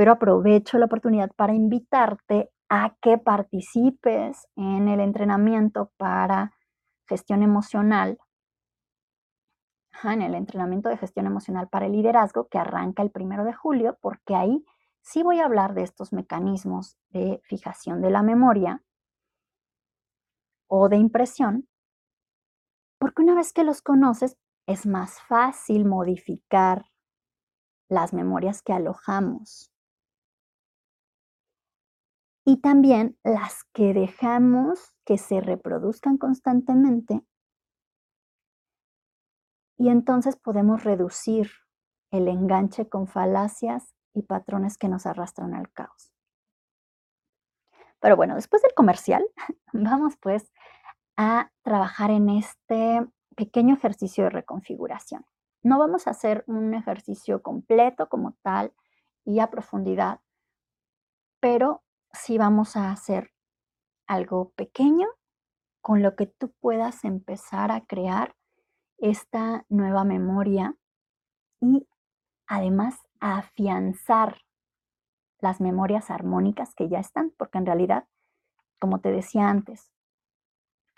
pero 0.00 0.12
aprovecho 0.12 0.78
la 0.78 0.86
oportunidad 0.86 1.30
para 1.36 1.52
invitarte 1.52 2.50
a 2.70 2.96
que 3.02 3.18
participes 3.18 4.48
en 4.56 4.88
el 4.88 4.98
entrenamiento 4.98 5.92
para 5.98 6.54
gestión 7.06 7.42
emocional, 7.42 8.18
en 10.02 10.22
el 10.22 10.34
entrenamiento 10.34 10.88
de 10.88 10.96
gestión 10.96 11.26
emocional 11.26 11.68
para 11.68 11.84
el 11.84 11.92
liderazgo 11.92 12.48
que 12.48 12.56
arranca 12.56 13.02
el 13.02 13.10
primero 13.10 13.44
de 13.44 13.52
julio, 13.52 13.98
porque 14.00 14.34
ahí 14.34 14.64
sí 15.02 15.22
voy 15.22 15.40
a 15.40 15.44
hablar 15.44 15.74
de 15.74 15.82
estos 15.82 16.14
mecanismos 16.14 16.96
de 17.10 17.42
fijación 17.44 18.00
de 18.00 18.08
la 18.08 18.22
memoria 18.22 18.82
o 20.66 20.88
de 20.88 20.96
impresión, 20.96 21.68
porque 22.98 23.20
una 23.20 23.34
vez 23.34 23.52
que 23.52 23.64
los 23.64 23.82
conoces 23.82 24.38
es 24.66 24.86
más 24.86 25.20
fácil 25.20 25.84
modificar 25.84 26.86
las 27.90 28.14
memorias 28.14 28.62
que 28.62 28.72
alojamos 28.72 29.69
y 32.44 32.60
también 32.60 33.18
las 33.22 33.64
que 33.72 33.92
dejamos 33.92 34.94
que 35.04 35.18
se 35.18 35.40
reproduzcan 35.40 36.18
constantemente. 36.18 37.22
Y 39.76 39.88
entonces 39.88 40.36
podemos 40.36 40.84
reducir 40.84 41.50
el 42.10 42.28
enganche 42.28 42.88
con 42.88 43.06
falacias 43.06 43.94
y 44.14 44.22
patrones 44.22 44.76
que 44.76 44.88
nos 44.88 45.06
arrastran 45.06 45.54
al 45.54 45.70
caos. 45.72 46.12
Pero 48.00 48.16
bueno, 48.16 48.34
después 48.34 48.62
del 48.62 48.74
comercial, 48.74 49.24
vamos 49.72 50.16
pues 50.16 50.50
a 51.16 51.50
trabajar 51.62 52.10
en 52.10 52.30
este 52.30 53.06
pequeño 53.36 53.74
ejercicio 53.74 54.24
de 54.24 54.30
reconfiguración. 54.30 55.24
No 55.62 55.78
vamos 55.78 56.06
a 56.06 56.10
hacer 56.10 56.44
un 56.46 56.74
ejercicio 56.74 57.42
completo 57.42 58.08
como 58.08 58.32
tal 58.42 58.72
y 59.24 59.40
a 59.40 59.50
profundidad, 59.50 60.20
pero 61.40 61.82
si 62.12 62.38
vamos 62.38 62.76
a 62.76 62.90
hacer 62.90 63.32
algo 64.06 64.50
pequeño 64.50 65.06
con 65.80 66.02
lo 66.02 66.16
que 66.16 66.26
tú 66.26 66.52
puedas 66.60 67.04
empezar 67.04 67.70
a 67.70 67.86
crear 67.86 68.34
esta 68.98 69.64
nueva 69.68 70.04
memoria 70.04 70.76
y 71.60 71.88
además 72.46 72.98
afianzar 73.20 74.42
las 75.40 75.60
memorias 75.60 76.10
armónicas 76.10 76.74
que 76.74 76.88
ya 76.88 76.98
están, 76.98 77.32
porque 77.38 77.58
en 77.58 77.66
realidad, 77.66 78.06
como 78.78 79.00
te 79.00 79.10
decía 79.10 79.48
antes, 79.48 79.90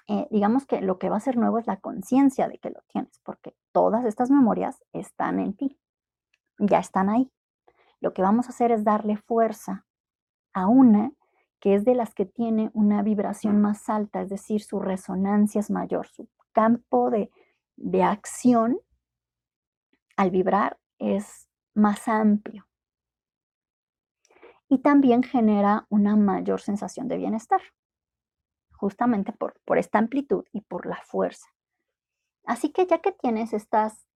eh, 0.09 0.27
digamos 0.31 0.67
que 0.67 0.81
lo 0.81 0.99
que 0.99 1.11
va 1.11 1.17
a 1.17 1.21
ser 1.21 1.37
nuevo 1.37 1.59
es 1.59 1.67
la 1.67 1.79
conciencia 1.79 2.49
de 2.49 2.59
que 2.59 2.71
lo 2.71 2.83
tienes, 2.89 3.21
porque 3.23 3.55
todas 3.71 4.05
estas 4.05 4.31
memorias 4.31 4.83
están 4.93 5.39
en 5.39 5.55
ti, 5.55 5.79
ya 6.59 6.79
están 6.79 7.09
ahí. 7.09 7.31
Lo 8.01 8.13
que 8.13 8.23
vamos 8.23 8.47
a 8.47 8.49
hacer 8.49 8.73
es 8.73 8.83
darle 8.83 9.17
fuerza 9.17 9.87
a 10.53 10.67
una 10.67 11.13
que 11.61 11.75
es 11.75 11.85
de 11.85 11.95
las 11.95 12.13
que 12.15 12.27
tiene 12.27 12.71
una 12.75 13.03
vibración 13.03 13.61
más 13.61 13.89
alta, 13.89 14.23
es 14.23 14.29
decir, 14.31 14.63
su 14.63 14.81
resonancia 14.81 15.61
es 15.61 15.71
mayor, 15.71 16.09
su 16.09 16.29
campo 16.53 17.09
de, 17.11 17.31
de 17.77 18.03
acción 18.03 18.81
al 20.17 20.31
vibrar 20.31 20.79
es 20.99 21.49
más 21.75 22.09
amplio. 22.09 22.67
Y 24.69 24.79
también 24.79 25.23
genera 25.23 25.87
una 25.89 26.17
mayor 26.17 26.61
sensación 26.61 27.09
de 27.09 27.17
bienestar. 27.19 27.61
justamente 28.75 29.33
por, 29.33 29.61
por 29.65 29.79
esta 29.79 29.99
amplitud 30.01 30.45
y 30.53 30.63
por 30.63 30.87
la 30.87 31.01
fuerza. 31.05 31.47
Así 32.45 32.73
que 32.73 32.85
ya 32.87 32.99
que 32.99 33.13
tienes 33.13 33.53
estas, 33.53 34.09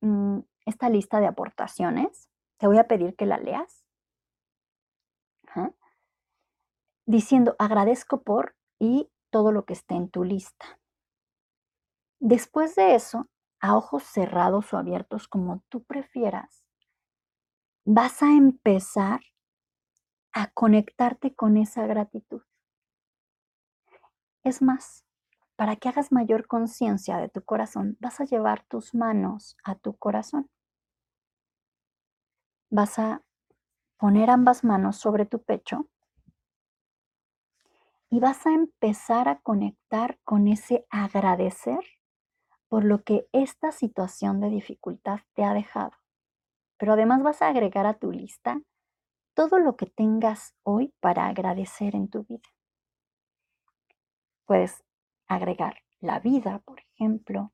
mm, 0.00 0.38
esta 0.64 0.88
lista 0.88 1.20
de 1.20 1.26
aportaciones, 1.26 2.30
te 2.56 2.66
voy 2.66 2.78
a 2.78 2.88
pedir 2.88 3.16
que 3.16 3.26
la 3.26 3.36
leas. 3.36 3.84
Diciendo 7.06 7.54
agradezco 7.58 8.22
por 8.22 8.56
y 8.78 9.10
todo 9.30 9.52
lo 9.52 9.64
que 9.64 9.74
esté 9.74 9.94
en 9.94 10.08
tu 10.08 10.24
lista. 10.24 10.78
Después 12.20 12.74
de 12.74 12.94
eso, 12.94 13.28
a 13.60 13.76
ojos 13.76 14.02
cerrados 14.04 14.72
o 14.72 14.78
abiertos 14.78 15.28
como 15.28 15.62
tú 15.68 15.84
prefieras, 15.84 16.64
vas 17.84 18.22
a 18.22 18.32
empezar 18.32 19.20
a 20.32 20.50
conectarte 20.52 21.34
con 21.34 21.56
esa 21.56 21.86
gratitud. 21.86 22.42
Es 24.42 24.62
más, 24.62 25.04
para 25.56 25.76
que 25.76 25.88
hagas 25.88 26.12
mayor 26.12 26.46
conciencia 26.46 27.18
de 27.18 27.28
tu 27.28 27.42
corazón, 27.42 27.96
vas 28.00 28.20
a 28.20 28.24
llevar 28.24 28.64
tus 28.66 28.94
manos 28.94 29.56
a 29.64 29.74
tu 29.74 29.96
corazón. 29.96 30.50
Vas 32.70 32.98
a 32.98 33.22
poner 33.98 34.30
ambas 34.30 34.64
manos 34.64 34.96
sobre 34.96 35.26
tu 35.26 35.42
pecho 35.42 35.88
y 38.14 38.20
vas 38.20 38.46
a 38.46 38.50
empezar 38.50 39.28
a 39.28 39.40
conectar 39.40 40.20
con 40.22 40.46
ese 40.46 40.86
agradecer 40.88 41.80
por 42.68 42.84
lo 42.84 43.02
que 43.02 43.26
esta 43.32 43.72
situación 43.72 44.40
de 44.40 44.50
dificultad 44.50 45.18
te 45.32 45.42
ha 45.42 45.52
dejado. 45.52 45.90
Pero 46.78 46.92
además 46.92 47.24
vas 47.24 47.42
a 47.42 47.48
agregar 47.48 47.86
a 47.86 47.98
tu 47.98 48.12
lista 48.12 48.60
todo 49.34 49.58
lo 49.58 49.74
que 49.74 49.86
tengas 49.86 50.54
hoy 50.62 50.94
para 51.00 51.26
agradecer 51.26 51.96
en 51.96 52.08
tu 52.08 52.22
vida. 52.22 52.48
Puedes 54.44 54.84
agregar 55.26 55.82
la 55.98 56.20
vida, 56.20 56.60
por 56.60 56.78
ejemplo, 56.78 57.52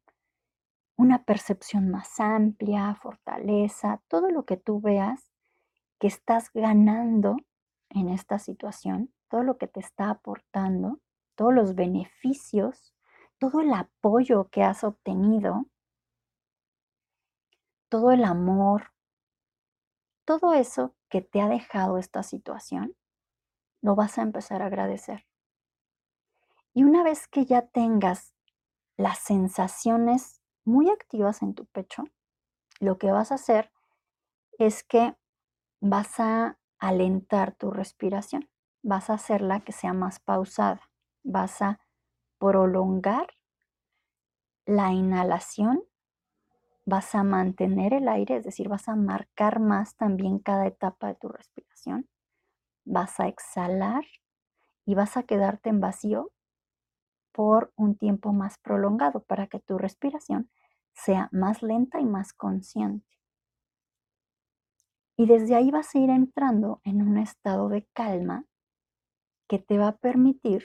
una 0.94 1.24
percepción 1.24 1.90
más 1.90 2.20
amplia, 2.20 2.94
fortaleza, 2.96 4.02
todo 4.08 4.28
lo 4.28 4.44
que 4.44 4.58
tú 4.58 4.82
veas 4.82 5.32
que 5.98 6.08
estás 6.08 6.50
ganando 6.52 7.38
en 7.88 8.10
esta 8.10 8.38
situación, 8.38 9.10
todo 9.30 9.42
lo 9.42 9.56
que 9.56 9.68
te 9.68 9.80
está 9.80 10.10
aportando, 10.10 11.00
todos 11.36 11.54
los 11.54 11.74
beneficios 11.74 12.94
todo 13.40 13.62
el 13.62 13.72
apoyo 13.72 14.50
que 14.50 14.62
has 14.62 14.84
obtenido, 14.84 15.64
todo 17.88 18.12
el 18.12 18.22
amor, 18.22 18.92
todo 20.26 20.52
eso 20.52 20.94
que 21.08 21.22
te 21.22 21.40
ha 21.40 21.48
dejado 21.48 21.96
esta 21.96 22.22
situación, 22.22 22.94
lo 23.80 23.96
vas 23.96 24.18
a 24.18 24.22
empezar 24.22 24.60
a 24.60 24.66
agradecer. 24.66 25.26
Y 26.74 26.84
una 26.84 27.02
vez 27.02 27.26
que 27.26 27.46
ya 27.46 27.66
tengas 27.66 28.34
las 28.98 29.18
sensaciones 29.18 30.42
muy 30.64 30.90
activas 30.90 31.40
en 31.40 31.54
tu 31.54 31.64
pecho, 31.64 32.04
lo 32.78 32.98
que 32.98 33.10
vas 33.10 33.32
a 33.32 33.36
hacer 33.36 33.72
es 34.58 34.84
que 34.84 35.16
vas 35.80 36.20
a 36.20 36.58
alentar 36.78 37.54
tu 37.54 37.70
respiración, 37.70 38.50
vas 38.82 39.10
a 39.10 39.14
hacerla 39.14 39.60
que 39.60 39.72
sea 39.72 39.92
más 39.92 40.20
pausada, 40.20 40.80
vas 41.22 41.62
a 41.62 41.80
prolongar 42.38 43.26
la 44.66 44.92
inhalación, 44.92 45.82
vas 46.86 47.14
a 47.14 47.22
mantener 47.22 47.92
el 47.92 48.08
aire, 48.08 48.36
es 48.36 48.44
decir, 48.44 48.68
vas 48.68 48.88
a 48.88 48.96
marcar 48.96 49.60
más 49.60 49.96
también 49.96 50.38
cada 50.38 50.66
etapa 50.66 51.08
de 51.08 51.14
tu 51.16 51.28
respiración. 51.28 52.08
Vas 52.84 53.20
a 53.20 53.28
exhalar 53.28 54.04
y 54.86 54.94
vas 54.94 55.16
a 55.16 55.22
quedarte 55.22 55.68
en 55.70 55.80
vacío 55.80 56.32
por 57.32 57.72
un 57.76 57.96
tiempo 57.96 58.32
más 58.32 58.58
prolongado 58.58 59.22
para 59.22 59.46
que 59.46 59.60
tu 59.60 59.78
respiración 59.78 60.50
sea 60.92 61.28
más 61.32 61.62
lenta 61.62 62.00
y 62.00 62.04
más 62.04 62.32
consciente. 62.32 63.06
Y 65.16 65.26
desde 65.26 65.54
ahí 65.54 65.70
vas 65.70 65.94
a 65.94 65.98
ir 65.98 66.10
entrando 66.10 66.80
en 66.82 67.02
un 67.02 67.18
estado 67.18 67.68
de 67.68 67.86
calma 67.92 68.46
que 69.50 69.58
te 69.58 69.78
va 69.78 69.88
a 69.88 69.96
permitir 69.96 70.64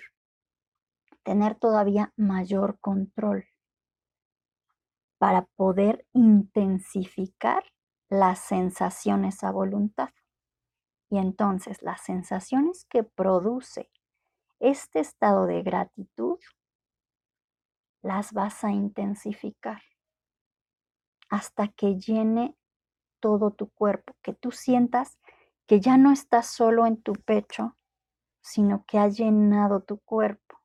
tener 1.24 1.56
todavía 1.56 2.14
mayor 2.18 2.78
control 2.80 3.48
para 5.18 5.48
poder 5.56 6.06
intensificar 6.14 7.64
las 8.10 8.38
sensaciones 8.38 9.44
a 9.44 9.50
voluntad. 9.50 10.10
Y 11.10 11.18
entonces 11.18 11.82
las 11.82 12.02
sensaciones 12.02 12.86
que 12.86 13.02
produce 13.02 13.90
este 14.60 15.00
estado 15.00 15.48
de 15.48 15.64
gratitud 15.64 16.38
las 18.04 18.34
vas 18.34 18.64
a 18.64 18.70
intensificar 18.70 19.82
hasta 21.30 21.70
que 21.70 21.98
llene 21.98 22.56
todo 23.20 23.50
tu 23.50 23.72
cuerpo, 23.72 24.16
que 24.22 24.34
tú 24.36 24.52
sientas 24.52 25.18
que 25.66 25.80
ya 25.80 25.98
no 25.98 26.12
estás 26.12 26.46
solo 26.46 26.86
en 26.86 27.02
tu 27.02 27.14
pecho, 27.14 27.76
sino 28.46 28.86
que 28.86 29.00
ha 29.00 29.08
llenado 29.08 29.82
tu 29.82 29.98
cuerpo. 29.98 30.62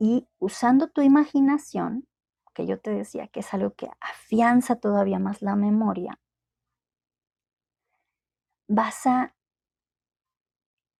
Y 0.00 0.26
usando 0.40 0.88
tu 0.88 1.00
imaginación, 1.00 2.08
que 2.54 2.66
yo 2.66 2.80
te 2.80 2.90
decía 2.90 3.28
que 3.28 3.38
es 3.38 3.54
algo 3.54 3.72
que 3.74 3.88
afianza 4.00 4.80
todavía 4.80 5.20
más 5.20 5.42
la 5.42 5.54
memoria, 5.54 6.18
vas 8.66 9.06
a 9.06 9.36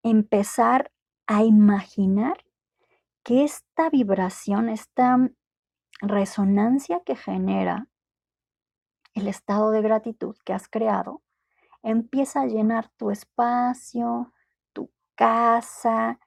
empezar 0.03 0.93
a 1.27 1.43
imaginar 1.43 2.45
que 3.23 3.43
esta 3.43 3.89
vibración, 3.89 4.69
esta 4.69 5.17
resonancia 5.99 7.01
que 7.05 7.17
genera 7.17 7.89
el 9.15 9.27
estado 9.27 9.71
de 9.71 9.81
gratitud 9.81 10.37
que 10.45 10.53
has 10.53 10.69
creado, 10.69 11.21
empieza 11.83 12.41
a 12.41 12.45
llenar 12.45 12.89
tu 12.95 13.11
espacio, 13.11 14.31
casa, 15.15 16.19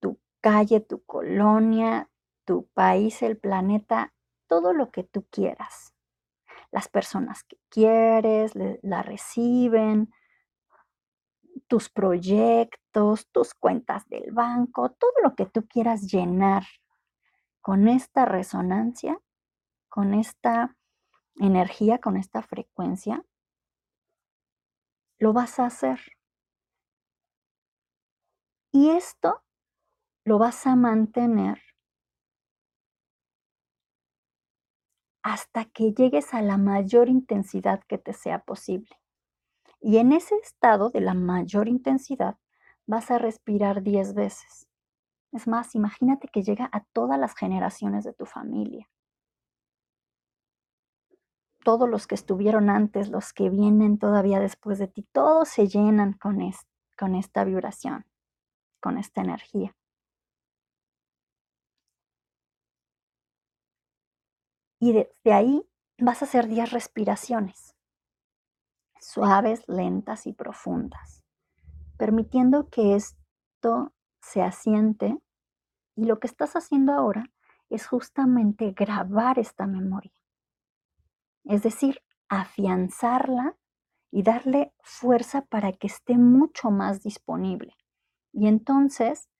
tu 0.00 0.18
calle, 0.40 0.80
tu 0.80 1.04
colonia, 1.04 2.10
tu 2.44 2.66
país, 2.68 3.22
el 3.22 3.36
planeta, 3.36 4.14
todo 4.46 4.72
lo 4.72 4.90
que 4.90 5.02
tú 5.02 5.26
quieras. 5.30 5.94
Las 6.70 6.88
personas 6.88 7.44
que 7.44 7.58
quieres, 7.68 8.52
la 8.82 9.02
reciben, 9.02 10.12
tus 11.68 11.88
proyectos, 11.88 13.28
tus 13.30 13.54
cuentas 13.54 14.08
del 14.08 14.32
banco, 14.32 14.90
todo 14.90 15.12
lo 15.22 15.34
que 15.34 15.46
tú 15.46 15.66
quieras 15.66 16.02
llenar 16.02 16.64
con 17.60 17.88
esta 17.88 18.24
resonancia, 18.24 19.20
con 19.88 20.14
esta 20.14 20.76
energía, 21.36 21.98
con 21.98 22.16
esta 22.16 22.42
frecuencia, 22.42 23.24
lo 25.18 25.32
vas 25.32 25.58
a 25.58 25.66
hacer. 25.66 26.15
Y 28.76 28.90
esto 28.90 29.42
lo 30.26 30.38
vas 30.38 30.66
a 30.66 30.76
mantener 30.76 31.62
hasta 35.22 35.64
que 35.64 35.94
llegues 35.94 36.34
a 36.34 36.42
la 36.42 36.58
mayor 36.58 37.08
intensidad 37.08 37.82
que 37.84 37.96
te 37.96 38.12
sea 38.12 38.40
posible. 38.44 39.00
Y 39.80 39.96
en 39.96 40.12
ese 40.12 40.34
estado 40.34 40.90
de 40.90 41.00
la 41.00 41.14
mayor 41.14 41.68
intensidad 41.68 42.36
vas 42.84 43.10
a 43.10 43.16
respirar 43.16 43.82
10 43.82 44.12
veces. 44.12 44.68
Es 45.32 45.48
más, 45.48 45.74
imagínate 45.74 46.28
que 46.28 46.42
llega 46.42 46.68
a 46.70 46.84
todas 46.92 47.18
las 47.18 47.34
generaciones 47.34 48.04
de 48.04 48.12
tu 48.12 48.26
familia. 48.26 48.90
Todos 51.64 51.88
los 51.88 52.06
que 52.06 52.14
estuvieron 52.14 52.68
antes, 52.68 53.08
los 53.08 53.32
que 53.32 53.48
vienen 53.48 53.98
todavía 53.98 54.38
después 54.38 54.78
de 54.78 54.88
ti, 54.88 55.08
todos 55.12 55.48
se 55.48 55.66
llenan 55.66 56.12
con, 56.12 56.38
con 56.98 57.14
esta 57.14 57.42
vibración, 57.44 58.04
con 58.86 58.98
esta 58.98 59.20
energía. 59.20 59.74
Y 64.78 64.92
desde 64.92 65.32
ahí 65.32 65.68
vas 65.98 66.22
a 66.22 66.26
hacer 66.26 66.46
10 66.46 66.70
respiraciones, 66.70 67.74
suaves, 69.00 69.64
lentas 69.66 70.28
y 70.28 70.34
profundas, 70.34 71.24
permitiendo 71.98 72.68
que 72.68 72.94
esto 72.94 73.92
se 74.20 74.42
asiente. 74.42 75.18
Y 75.96 76.04
lo 76.04 76.20
que 76.20 76.28
estás 76.28 76.54
haciendo 76.54 76.92
ahora 76.92 77.24
es 77.68 77.88
justamente 77.88 78.70
grabar 78.70 79.40
esta 79.40 79.66
memoria. 79.66 80.14
Es 81.42 81.64
decir, 81.64 82.04
afianzarla 82.28 83.56
y 84.12 84.22
darle 84.22 84.72
fuerza 84.84 85.44
para 85.44 85.72
que 85.72 85.88
esté 85.88 86.16
mucho 86.16 86.70
más 86.70 87.02
disponible. 87.02 87.74
Y 88.36 88.48
entonces 88.48 89.30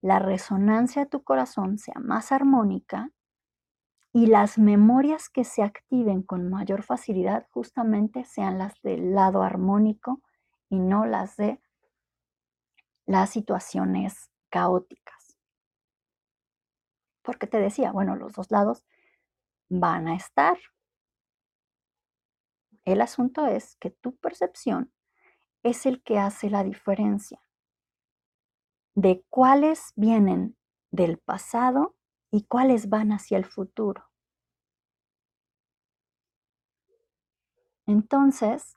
la 0.00 0.18
resonancia 0.18 1.04
de 1.04 1.08
tu 1.08 1.22
corazón 1.22 1.78
sea 1.78 1.94
más 2.00 2.32
armónica 2.32 3.12
y 4.12 4.26
las 4.26 4.58
memorias 4.58 5.28
que 5.28 5.44
se 5.44 5.62
activen 5.62 6.24
con 6.24 6.50
mayor 6.50 6.82
facilidad 6.82 7.46
justamente 7.52 8.24
sean 8.24 8.58
las 8.58 8.74
del 8.82 9.14
lado 9.14 9.44
armónico 9.44 10.20
y 10.68 10.80
no 10.80 11.06
las 11.06 11.36
de 11.36 11.60
las 13.06 13.30
situaciones 13.30 14.32
caóticas. 14.48 15.36
Porque 17.22 17.46
te 17.46 17.60
decía, 17.60 17.92
bueno, 17.92 18.16
los 18.16 18.32
dos 18.32 18.50
lados 18.50 18.84
van 19.68 20.08
a 20.08 20.16
estar. 20.16 20.58
El 22.84 23.00
asunto 23.00 23.46
es 23.46 23.76
que 23.76 23.90
tu 23.90 24.16
percepción 24.16 24.92
es 25.62 25.86
el 25.86 26.02
que 26.02 26.18
hace 26.18 26.50
la 26.50 26.64
diferencia 26.64 27.40
de 29.00 29.24
cuáles 29.30 29.94
vienen 29.96 30.58
del 30.90 31.16
pasado 31.16 31.96
y 32.30 32.44
cuáles 32.44 32.90
van 32.90 33.12
hacia 33.12 33.38
el 33.38 33.46
futuro. 33.46 34.10
Entonces, 37.86 38.76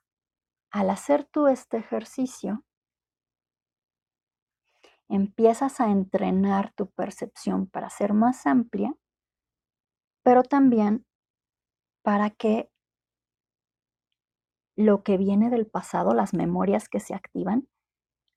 al 0.72 0.90
hacer 0.90 1.26
tú 1.26 1.48
este 1.48 1.76
ejercicio, 1.76 2.64
empiezas 5.10 5.82
a 5.82 5.92
entrenar 5.92 6.72
tu 6.74 6.90
percepción 6.90 7.68
para 7.68 7.90
ser 7.90 8.14
más 8.14 8.46
amplia, 8.46 8.96
pero 10.24 10.44
también 10.44 11.06
para 12.02 12.30
que 12.30 12.72
lo 14.78 15.04
que 15.04 15.18
viene 15.18 15.50
del 15.50 15.68
pasado, 15.68 16.14
las 16.14 16.34
memorias 16.34 16.88
que 16.88 17.02
se 17.02 17.14
activan, 17.14 17.68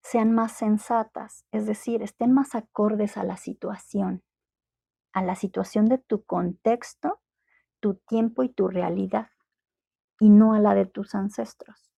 sean 0.09 0.33
más 0.33 0.53
sensatas, 0.53 1.45
es 1.51 1.67
decir, 1.67 2.01
estén 2.01 2.33
más 2.33 2.55
acordes 2.55 3.17
a 3.17 3.25
la 3.25 3.37
situación, 3.37 4.23
a 5.13 5.21
la 5.21 5.35
situación 5.35 5.87
de 5.87 5.99
tu 5.99 6.25
contexto, 6.25 7.21
tu 7.81 7.95
tiempo 7.95 8.45
y 8.45 8.49
tu 8.49 8.69
realidad, 8.69 9.31
y 10.21 10.29
no 10.31 10.55
a 10.55 10.61
la 10.61 10.77
de 10.77 10.87
tus 10.87 11.17
ancestros. 11.17 11.91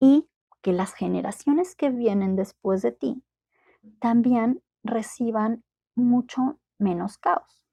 Y 0.00 0.30
que 0.62 0.72
las 0.72 0.94
generaciones 0.94 1.76
que 1.76 1.90
vienen 1.90 2.36
después 2.36 2.80
de 2.80 2.92
ti 2.92 3.22
también 4.00 4.62
reciban 4.82 5.62
mucho 5.94 6.58
menos 6.78 7.18
caos. 7.18 7.66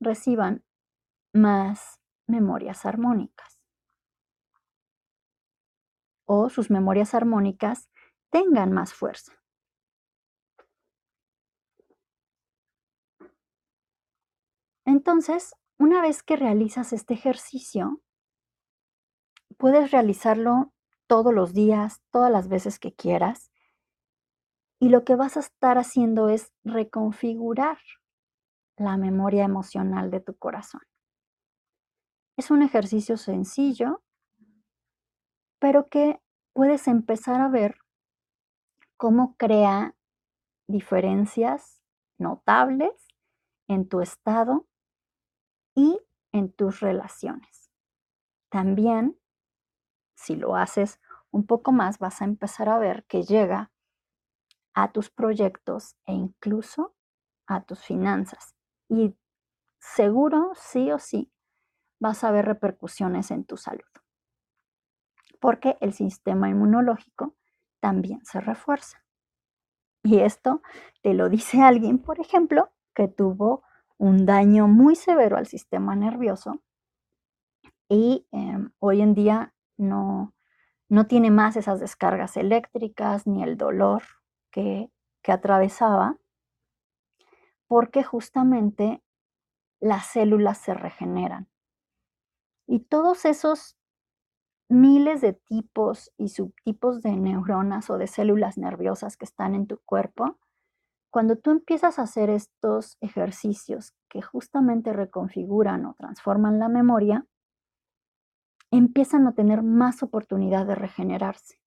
Reciban 0.00 0.66
más 1.32 1.98
memorias 2.26 2.84
armónicas. 2.84 3.55
O 6.26 6.50
sus 6.50 6.70
memorias 6.70 7.14
armónicas 7.14 7.88
tengan 8.30 8.72
más 8.72 8.92
fuerza. 8.92 9.32
Entonces, 14.84 15.54
una 15.78 16.00
vez 16.00 16.22
que 16.22 16.36
realizas 16.36 16.92
este 16.92 17.14
ejercicio, 17.14 18.00
puedes 19.58 19.90
realizarlo 19.90 20.72
todos 21.06 21.34
los 21.34 21.52
días, 21.52 22.02
todas 22.10 22.30
las 22.30 22.48
veces 22.48 22.78
que 22.78 22.94
quieras. 22.94 23.50
Y 24.80 24.88
lo 24.88 25.04
que 25.04 25.16
vas 25.16 25.36
a 25.36 25.40
estar 25.40 25.78
haciendo 25.78 26.28
es 26.28 26.52
reconfigurar 26.64 27.78
la 28.76 28.96
memoria 28.96 29.44
emocional 29.44 30.10
de 30.10 30.20
tu 30.20 30.36
corazón. 30.36 30.82
Es 32.36 32.50
un 32.50 32.62
ejercicio 32.62 33.16
sencillo, 33.16 34.02
pero 35.58 35.88
que 35.88 36.20
puedes 36.52 36.88
empezar 36.88 37.40
a 37.40 37.48
ver 37.48 37.76
cómo 38.96 39.36
crea 39.36 39.94
diferencias 40.66 41.82
notables 42.18 42.92
en 43.68 43.88
tu 43.88 44.00
estado 44.00 44.66
y 45.74 46.00
en 46.32 46.52
tus 46.52 46.80
relaciones. 46.80 47.70
También, 48.50 49.18
si 50.16 50.36
lo 50.36 50.56
haces 50.56 51.00
un 51.30 51.46
poco 51.46 51.72
más, 51.72 51.98
vas 51.98 52.22
a 52.22 52.24
empezar 52.24 52.68
a 52.68 52.78
ver 52.78 53.04
que 53.04 53.22
llega 53.22 53.70
a 54.74 54.92
tus 54.92 55.10
proyectos 55.10 55.96
e 56.06 56.12
incluso 56.12 56.94
a 57.46 57.64
tus 57.64 57.84
finanzas. 57.84 58.54
Y 58.88 59.16
seguro, 59.78 60.52
sí 60.54 60.90
o 60.92 60.98
sí, 60.98 61.32
vas 62.00 62.24
a 62.24 62.30
ver 62.30 62.44
repercusiones 62.46 63.30
en 63.30 63.44
tu 63.44 63.56
salud. 63.56 63.84
Porque 65.40 65.76
el 65.80 65.92
sistema 65.92 66.48
inmunológico 66.48 67.34
también 67.80 68.24
se 68.24 68.40
refuerza. 68.40 69.04
Y 70.02 70.20
esto 70.20 70.62
te 71.02 71.14
lo 71.14 71.28
dice 71.28 71.62
alguien, 71.62 71.98
por 71.98 72.20
ejemplo, 72.20 72.70
que 72.94 73.08
tuvo 73.08 73.62
un 73.98 74.26
daño 74.26 74.68
muy 74.68 74.94
severo 74.94 75.36
al 75.36 75.46
sistema 75.46 75.96
nervioso 75.96 76.62
y 77.88 78.26
em, 78.32 78.70
hoy 78.78 79.00
en 79.00 79.14
día 79.14 79.54
no, 79.76 80.34
no 80.88 81.06
tiene 81.06 81.30
más 81.30 81.56
esas 81.56 81.80
descargas 81.80 82.36
eléctricas 82.36 83.26
ni 83.26 83.42
el 83.42 83.56
dolor 83.56 84.02
que, 84.50 84.90
que 85.22 85.32
atravesaba, 85.32 86.18
porque 87.66 88.02
justamente 88.02 89.02
las 89.80 90.06
células 90.06 90.58
se 90.58 90.74
regeneran. 90.74 91.48
Y 92.66 92.80
todos 92.80 93.24
esos 93.24 93.75
miles 94.68 95.20
de 95.20 95.32
tipos 95.32 96.12
y 96.16 96.28
subtipos 96.28 97.02
de 97.02 97.16
neuronas 97.16 97.90
o 97.90 97.98
de 97.98 98.06
células 98.06 98.58
nerviosas 98.58 99.16
que 99.16 99.24
están 99.24 99.54
en 99.54 99.66
tu 99.66 99.78
cuerpo, 99.84 100.38
cuando 101.10 101.36
tú 101.36 101.50
empiezas 101.50 101.98
a 101.98 102.02
hacer 102.02 102.30
estos 102.30 102.98
ejercicios 103.00 103.94
que 104.08 104.20
justamente 104.22 104.92
reconfiguran 104.92 105.86
o 105.86 105.94
transforman 105.94 106.58
la 106.58 106.68
memoria, 106.68 107.26
empiezan 108.70 109.26
a 109.26 109.34
tener 109.34 109.62
más 109.62 110.02
oportunidad 110.02 110.66
de 110.66 110.74
regenerarse. 110.74 111.60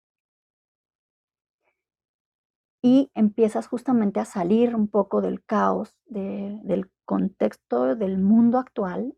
Y 2.81 3.11
empiezas 3.13 3.67
justamente 3.67 4.19
a 4.19 4.25
salir 4.25 4.75
un 4.75 4.87
poco 4.87 5.21
del 5.21 5.43
caos, 5.43 5.97
del 6.05 6.91
contexto 7.05 7.95
del 7.95 8.19
mundo 8.19 8.57
actual 8.57 9.17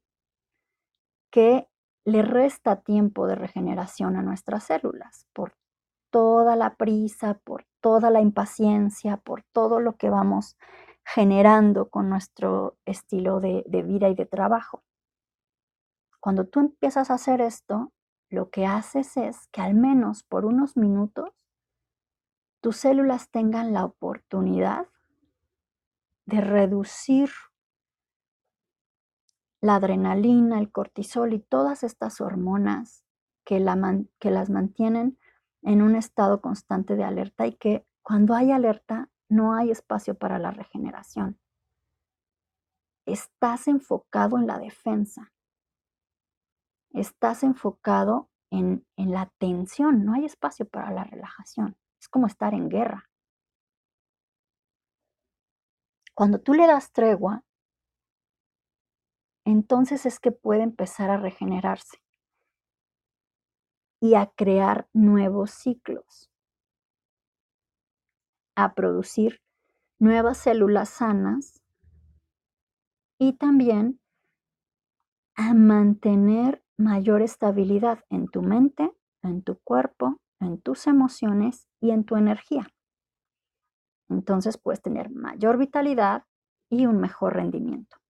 que 1.29 1.67
le 2.05 2.21
resta 2.21 2.81
tiempo 2.81 3.27
de 3.27 3.35
regeneración 3.35 4.15
a 4.15 4.21
nuestras 4.21 4.65
células 4.65 5.27
por 5.33 5.55
toda 6.09 6.55
la 6.55 6.75
prisa, 6.75 7.35
por 7.43 7.65
toda 7.79 8.09
la 8.09 8.21
impaciencia, 8.21 9.17
por 9.17 9.43
todo 9.51 9.79
lo 9.79 9.95
que 9.95 10.09
vamos 10.09 10.57
generando 11.05 11.89
con 11.89 12.09
nuestro 12.09 12.77
estilo 12.85 13.39
de, 13.39 13.63
de 13.67 13.81
vida 13.83 14.09
y 14.09 14.15
de 14.15 14.25
trabajo. 14.25 14.83
Cuando 16.19 16.45
tú 16.45 16.59
empiezas 16.59 17.09
a 17.09 17.15
hacer 17.15 17.41
esto, 17.41 17.91
lo 18.29 18.49
que 18.49 18.65
haces 18.65 19.17
es 19.17 19.47
que 19.47 19.61
al 19.61 19.73
menos 19.73 20.23
por 20.23 20.45
unos 20.45 20.77
minutos 20.77 21.29
tus 22.61 22.77
células 22.77 23.29
tengan 23.29 23.73
la 23.73 23.85
oportunidad 23.85 24.87
de 26.25 26.41
reducir 26.41 27.31
la 29.62 29.76
adrenalina, 29.76 30.59
el 30.59 30.72
cortisol 30.72 31.34
y 31.34 31.39
todas 31.39 31.84
estas 31.84 32.20
hormonas 32.20 33.05
que, 33.45 33.59
las 33.59 34.49
mantienen 34.49 35.20
en 35.62 35.82
un 35.82 35.95
estado 35.95 36.41
constante 36.41 36.95
de 36.95 37.03
alerta 37.03 37.45
y 37.45 37.53
que 37.53 37.86
cuando 38.01 38.34
hay 38.34 38.51
alerta 38.51 39.09
no 39.30 39.53
hay 39.53 39.72
espacio 39.72 40.16
para 40.16 40.39
la 40.39 40.51
regeneración. 40.51 41.39
Estás 43.05 43.68
enfocado 43.68 44.38
en 44.38 44.47
la 44.47 44.57
defensa. 44.57 45.32
Estás 46.89 47.43
enfocado 47.43 48.30
en, 48.49 48.86
en 48.97 49.12
la 49.12 49.32
tensión. 49.38 50.05
No 50.05 50.14
hay 50.14 50.26
espacio 50.26 50.68
para 50.68 50.91
la 50.91 51.03
relajación. 51.03 51.78
Es 51.99 52.09
como 52.09 52.28
estar 52.28 52.53
en 52.53 52.68
guerra. 52.68 53.09
Cuando 56.14 56.39
tú 56.39 56.53
le 56.53 56.68
das 56.68 56.91
tregua, 56.91 57.43
entonces 59.45 60.05
es 60.05 60.19
que 60.19 60.31
puede 60.31 60.63
empezar 60.63 61.09
a 61.09 61.17
regenerarse 61.17 61.97
y 63.99 64.15
a 64.15 64.27
crear 64.27 64.87
nuevos 64.93 65.51
ciclos, 65.51 66.31
a 68.55 68.73
producir 68.73 69.41
nuevas 69.99 70.39
células 70.39 70.89
sanas 70.89 71.61
y 73.19 73.33
también 73.33 73.99
a 75.35 75.53
mantener 75.53 76.63
mayor 76.77 77.21
estabilidad 77.21 78.03
en 78.09 78.27
tu 78.27 78.41
mente, 78.41 78.91
en 79.21 79.43
tu 79.43 79.59
cuerpo, 79.59 80.17
en 80.39 80.59
tus 80.59 80.87
emociones 80.87 81.67
y 81.79 81.91
en 81.91 82.03
tu 82.03 82.15
energía. 82.15 82.67
Entonces 84.09 84.57
puedes 84.57 84.81
tener 84.81 85.09
mayor 85.11 85.57
vitalidad 85.57 86.25
y 86.69 86.85
un 86.87 86.99
mejor 86.99 87.35
rendimiento. 87.35 88.00